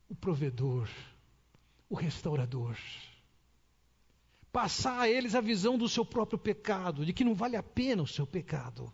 [0.08, 0.90] o provedor,
[1.88, 2.76] o restaurador.
[4.50, 8.02] Passar a eles a visão do seu próprio pecado, de que não vale a pena
[8.02, 8.92] o seu pecado.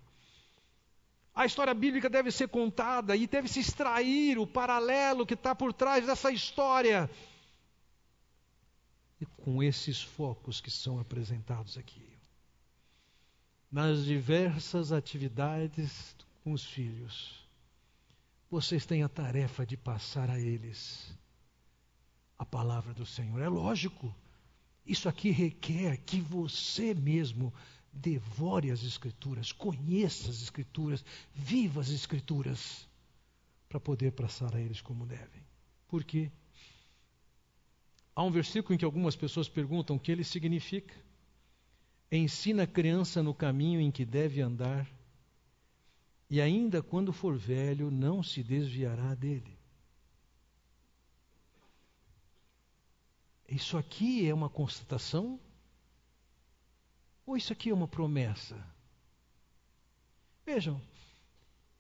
[1.35, 5.73] A história bíblica deve ser contada e deve se extrair o paralelo que está por
[5.73, 7.11] trás dessa história
[9.21, 12.09] e com esses focos que são apresentados aqui.
[13.71, 17.47] Nas diversas atividades com os filhos,
[18.51, 21.17] vocês têm a tarefa de passar a eles
[22.37, 23.41] a palavra do Senhor.
[23.41, 24.13] É lógico,
[24.85, 27.53] isso aqui requer que você mesmo
[27.93, 32.89] devore as Escrituras, conheça as Escrituras, viva as Escrituras,
[33.69, 35.43] para poder passar a eles como devem.
[35.89, 36.31] Por quê?
[38.15, 40.95] Há um versículo em que algumas pessoas perguntam o que ele significa.
[42.11, 44.91] Ensina a criança no caminho em que deve andar,
[46.29, 49.59] e ainda quando for velho, não se desviará dele.
[53.49, 55.41] Isso aqui é uma constatação?
[57.27, 58.57] Ou isso aqui é uma promessa?
[60.45, 60.81] Vejam,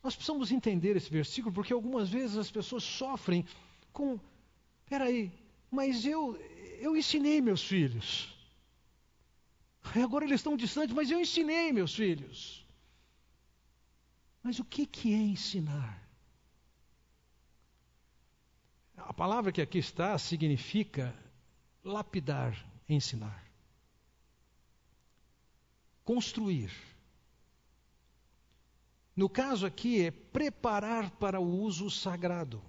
[0.03, 3.45] nós precisamos entender esse versículo porque algumas vezes as pessoas sofrem
[3.93, 4.18] com.
[4.86, 5.32] Peraí,
[5.70, 6.36] mas eu,
[6.78, 8.34] eu ensinei meus filhos.
[10.03, 12.64] Agora eles estão distantes, mas eu ensinei meus filhos.
[14.43, 16.01] Mas o que, que é ensinar?
[18.97, 21.14] A palavra que aqui está significa
[21.84, 22.57] lapidar,
[22.88, 23.49] ensinar.
[26.11, 26.72] Construir.
[29.14, 32.61] No caso aqui é preparar para o uso sagrado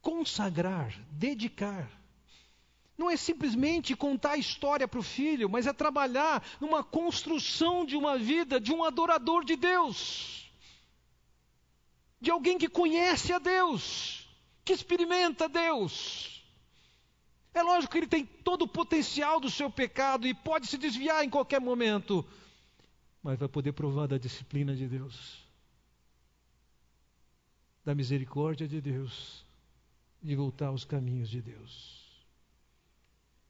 [0.00, 1.90] consagrar, dedicar.
[2.96, 7.96] Não é simplesmente contar a história para o filho, mas é trabalhar numa construção de
[7.96, 10.50] uma vida de um adorador de Deus,
[12.18, 14.26] de alguém que conhece a Deus,
[14.64, 16.33] que experimenta Deus.
[17.54, 21.24] É lógico que ele tem todo o potencial do seu pecado e pode se desviar
[21.24, 22.26] em qualquer momento,
[23.22, 25.38] mas vai poder provar da disciplina de Deus,
[27.84, 29.44] da misericórdia de Deus
[30.20, 32.02] de voltar aos caminhos de Deus.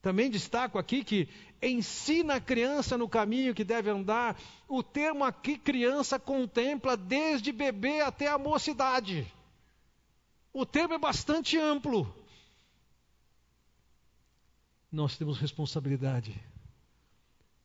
[0.02, 1.26] Também destaco aqui que
[1.62, 4.38] ensina a criança no caminho que deve andar.
[4.68, 9.26] O termo aqui criança contempla desde bebê até a mocidade.
[10.52, 12.14] O termo é bastante amplo.
[14.94, 16.40] Nós temos responsabilidade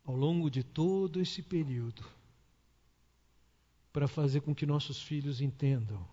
[0.04, 2.04] ao longo de todo esse período
[3.94, 6.04] para fazer com que nossos filhos entendam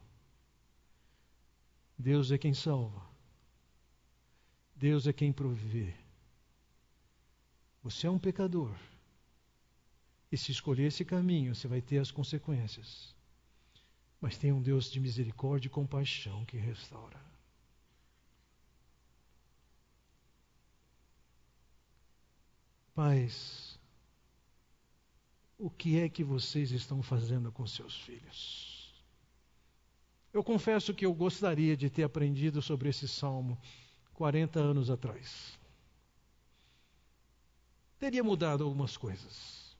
[1.99, 3.03] Deus é quem salva.
[4.75, 5.95] Deus é quem provê.
[7.83, 8.77] Você é um pecador.
[10.31, 13.14] E se escolher esse caminho, você vai ter as consequências.
[14.21, 17.19] Mas tem um Deus de misericórdia e compaixão que restaura.
[22.97, 23.78] Pais,
[25.59, 29.05] o que é que vocês estão fazendo com seus filhos?
[30.32, 33.61] Eu confesso que eu gostaria de ter aprendido sobre esse salmo
[34.14, 35.59] 40 anos atrás.
[37.99, 39.76] Teria mudado algumas coisas.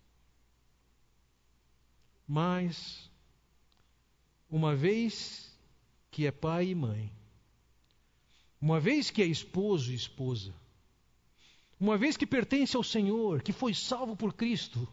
[2.28, 3.10] Mas,
[4.50, 5.58] uma vez
[6.10, 7.10] que é pai e mãe,
[8.60, 10.54] uma vez que é esposo e esposa,
[11.79, 14.89] Uma vez que pertence ao Senhor, que foi salvo por Cristo,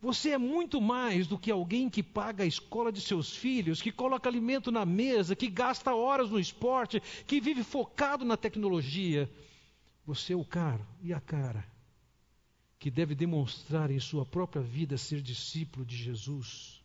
[0.00, 3.90] você é muito mais do que alguém que paga a escola de seus filhos, que
[3.90, 9.30] coloca alimento na mesa, que gasta horas no esporte, que vive focado na tecnologia.
[10.06, 11.66] Você é o cara e a cara
[12.78, 16.82] que deve demonstrar em sua própria vida ser discípulo de Jesus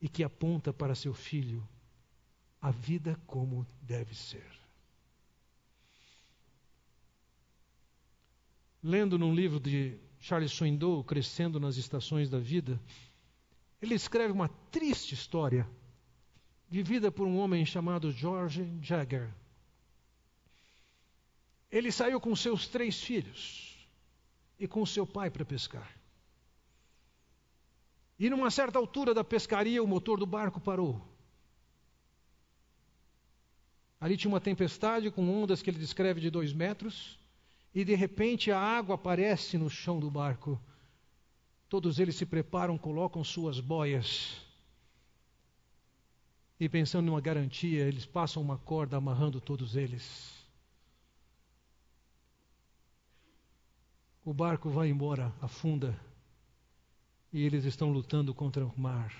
[0.00, 1.66] e que aponta para seu filho
[2.60, 4.61] a vida como deve ser.
[8.82, 12.80] Lendo num livro de Charles Swindoll, Crescendo nas Estações da Vida,
[13.80, 15.68] ele escreve uma triste história
[16.68, 19.32] vivida por um homem chamado George Jagger.
[21.70, 23.88] Ele saiu com seus três filhos
[24.58, 25.90] e com seu pai para pescar.
[28.18, 31.00] E numa certa altura da pescaria, o motor do barco parou.
[34.00, 37.21] Ali tinha uma tempestade com ondas que ele descreve de dois metros
[37.74, 40.60] e de repente a água aparece no chão do barco.
[41.68, 44.44] Todos eles se preparam, colocam suas boias.
[46.60, 50.38] E pensando numa garantia, eles passam uma corda amarrando todos eles.
[54.24, 55.98] O barco vai embora, afunda,
[57.32, 59.12] e eles estão lutando contra o mar.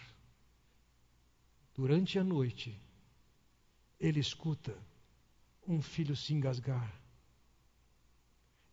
[1.74, 2.78] Durante a noite,
[3.98, 4.76] ele escuta
[5.66, 7.01] um filho se engasgar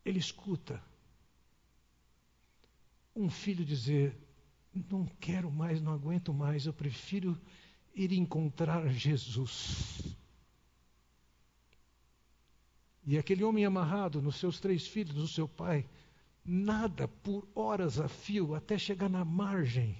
[0.09, 0.83] ele escuta
[3.15, 4.17] um filho dizer:
[4.73, 7.39] Não quero mais, não aguento mais, eu prefiro
[7.93, 10.17] ir encontrar Jesus.
[13.05, 15.87] E aquele homem amarrado nos seus três filhos, no seu pai,
[16.43, 19.97] nada por horas a fio até chegar na margem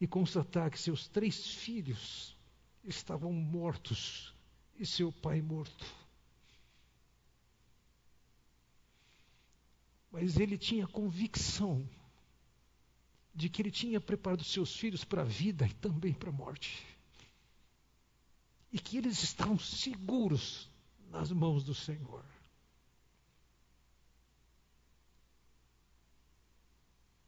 [0.00, 2.36] e constatar que seus três filhos
[2.84, 4.34] estavam mortos
[4.76, 6.03] e seu pai morto.
[10.14, 11.84] Mas ele tinha convicção
[13.34, 16.86] de que ele tinha preparado seus filhos para a vida e também para a morte.
[18.70, 20.70] E que eles estavam seguros
[21.10, 22.24] nas mãos do Senhor.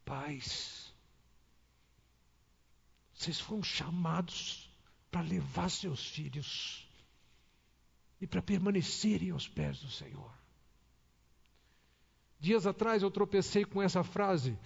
[0.05, 0.93] Pais,
[3.13, 4.71] vocês foram chamados
[5.11, 6.87] para levar seus filhos
[8.21, 10.46] e para permanecerem aos pés do Senhor.
[12.39, 14.57] Dias atrás eu tropecei com essa frase: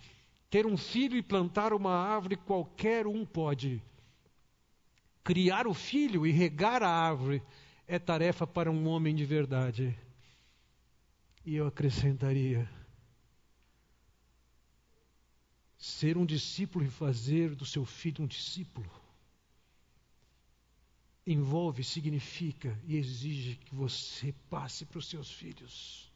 [0.49, 3.81] ter um filho e plantar uma árvore qualquer um pode.
[5.23, 7.41] Criar o filho e regar a árvore
[7.87, 9.97] é tarefa para um homem de verdade.
[11.45, 12.69] E eu acrescentaria:
[15.77, 18.89] ser um discípulo e fazer do seu filho um discípulo
[21.25, 26.10] envolve, significa e exige que você passe para os seus filhos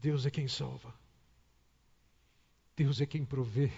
[0.00, 0.94] Deus é quem salva.
[2.74, 3.70] Deus é quem provê.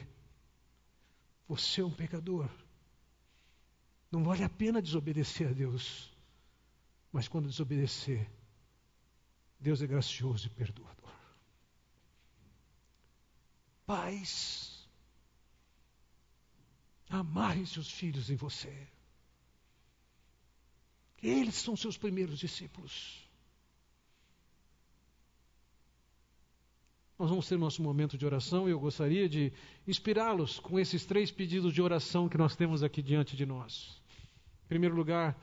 [1.49, 2.49] Você é um pecador.
[4.11, 6.13] Não vale a pena desobedecer a Deus.
[7.11, 8.31] Mas quando desobedecer,
[9.59, 11.13] Deus é gracioso e perdoador.
[13.85, 14.89] Pais,
[17.09, 18.89] amarre seus filhos em você.
[21.21, 23.29] Eles são seus primeiros discípulos.
[27.23, 29.53] Nós vamos ter nosso momento de oração e eu gostaria de
[29.87, 34.03] inspirá-los com esses três pedidos de oração que nós temos aqui diante de nós.
[34.65, 35.41] Em primeiro lugar,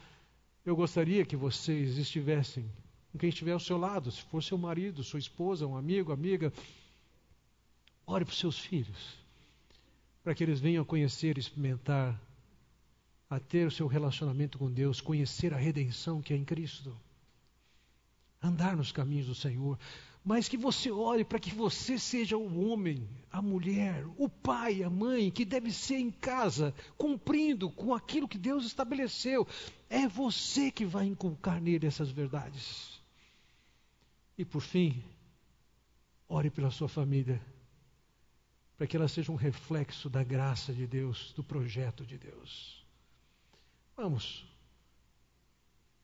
[0.66, 2.70] eu gostaria que vocês estivessem
[3.14, 6.52] com quem estiver ao seu lado, se for seu marido, sua esposa, um amigo, amiga,
[8.06, 9.18] ore para os seus filhos,
[10.22, 12.22] para que eles venham conhecer, experimentar,
[13.30, 16.94] a ter o seu relacionamento com Deus, conhecer a redenção que é em Cristo,
[18.44, 19.80] andar nos caminhos do Senhor
[20.24, 24.90] mas que você ore para que você seja o homem, a mulher, o pai, a
[24.90, 29.48] mãe, que deve ser em casa, cumprindo com aquilo que Deus estabeleceu.
[29.90, 33.02] É você que vai inculcar nele essas verdades.
[34.38, 35.04] E por fim,
[36.28, 37.42] ore pela sua família,
[38.78, 42.86] para que ela seja um reflexo da graça de Deus, do projeto de Deus.
[43.98, 44.46] Vamos,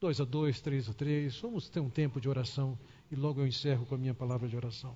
[0.05, 2.77] dois a dois, três a três, vamos ter um tempo de oração
[3.09, 4.95] e logo eu encerro com a minha palavra de oração.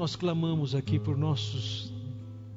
[0.00, 1.92] Nós clamamos aqui por nossos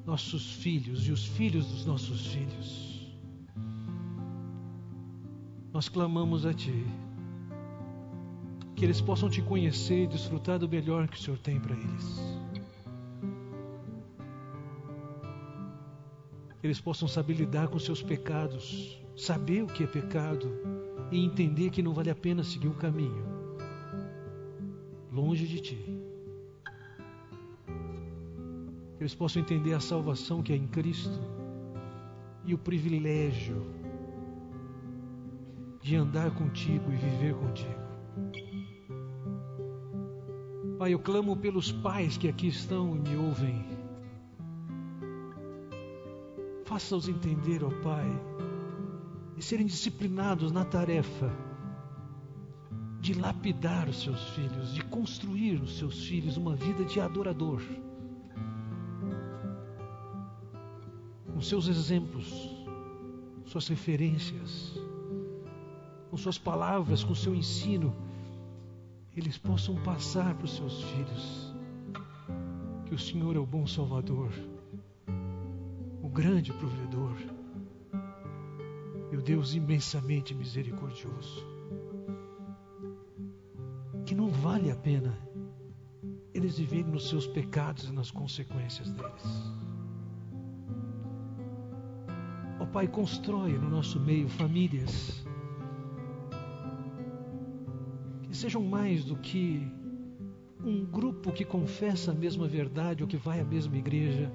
[0.06, 3.14] nossos filhos e os filhos dos nossos filhos.
[5.74, 6.86] Nós clamamos a Ti
[8.78, 12.22] que eles possam Te conhecer e desfrutar do melhor que o Senhor tem para eles.
[16.64, 20.50] Eles possam saber lidar com seus pecados, saber o que é pecado
[21.12, 23.34] e entender que não vale a pena seguir o caminho
[25.12, 26.03] longe de Ti.
[29.04, 31.20] Eles possam entender a salvação que é em Cristo
[32.46, 33.62] e o privilégio
[35.82, 37.84] de andar contigo e viver contigo.
[40.80, 43.66] Pai, eu clamo pelos pais que aqui estão e me ouvem.
[46.64, 48.08] Faça-os entender, ó Pai,
[49.36, 51.30] e serem disciplinados na tarefa
[53.02, 57.62] de lapidar os seus filhos, de construir os seus filhos uma vida de adorador.
[61.48, 62.50] Seus exemplos,
[63.46, 64.74] suas referências,
[66.10, 67.94] com suas palavras, com seu ensino,
[69.16, 71.54] eles possam passar para os seus filhos
[72.86, 74.32] que o Senhor é o bom Salvador,
[76.02, 77.16] o grande provedor
[79.12, 81.44] e o Deus imensamente misericordioso.
[84.06, 85.18] Que não vale a pena
[86.34, 89.63] eles viverem nos seus pecados e nas consequências deles.
[92.74, 95.24] Pai, constrói no nosso meio famílias
[98.44, 99.66] sejam mais do que
[100.66, 104.30] um grupo que confessa a mesma verdade ou que vai à mesma igreja,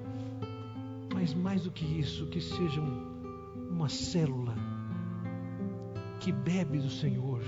[1.13, 2.83] mas mais do que isso, que sejam
[3.69, 4.55] uma célula
[6.19, 7.43] que bebe do Senhor,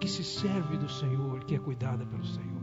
[0.00, 2.62] que se serve do Senhor, que é cuidada pelo Senhor.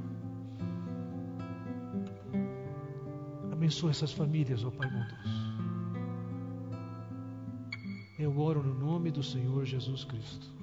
[3.52, 5.43] Abençoa essas famílias, ó Pai bondoso.
[8.38, 10.63] Oro no nome do Senhor Jesus Cristo.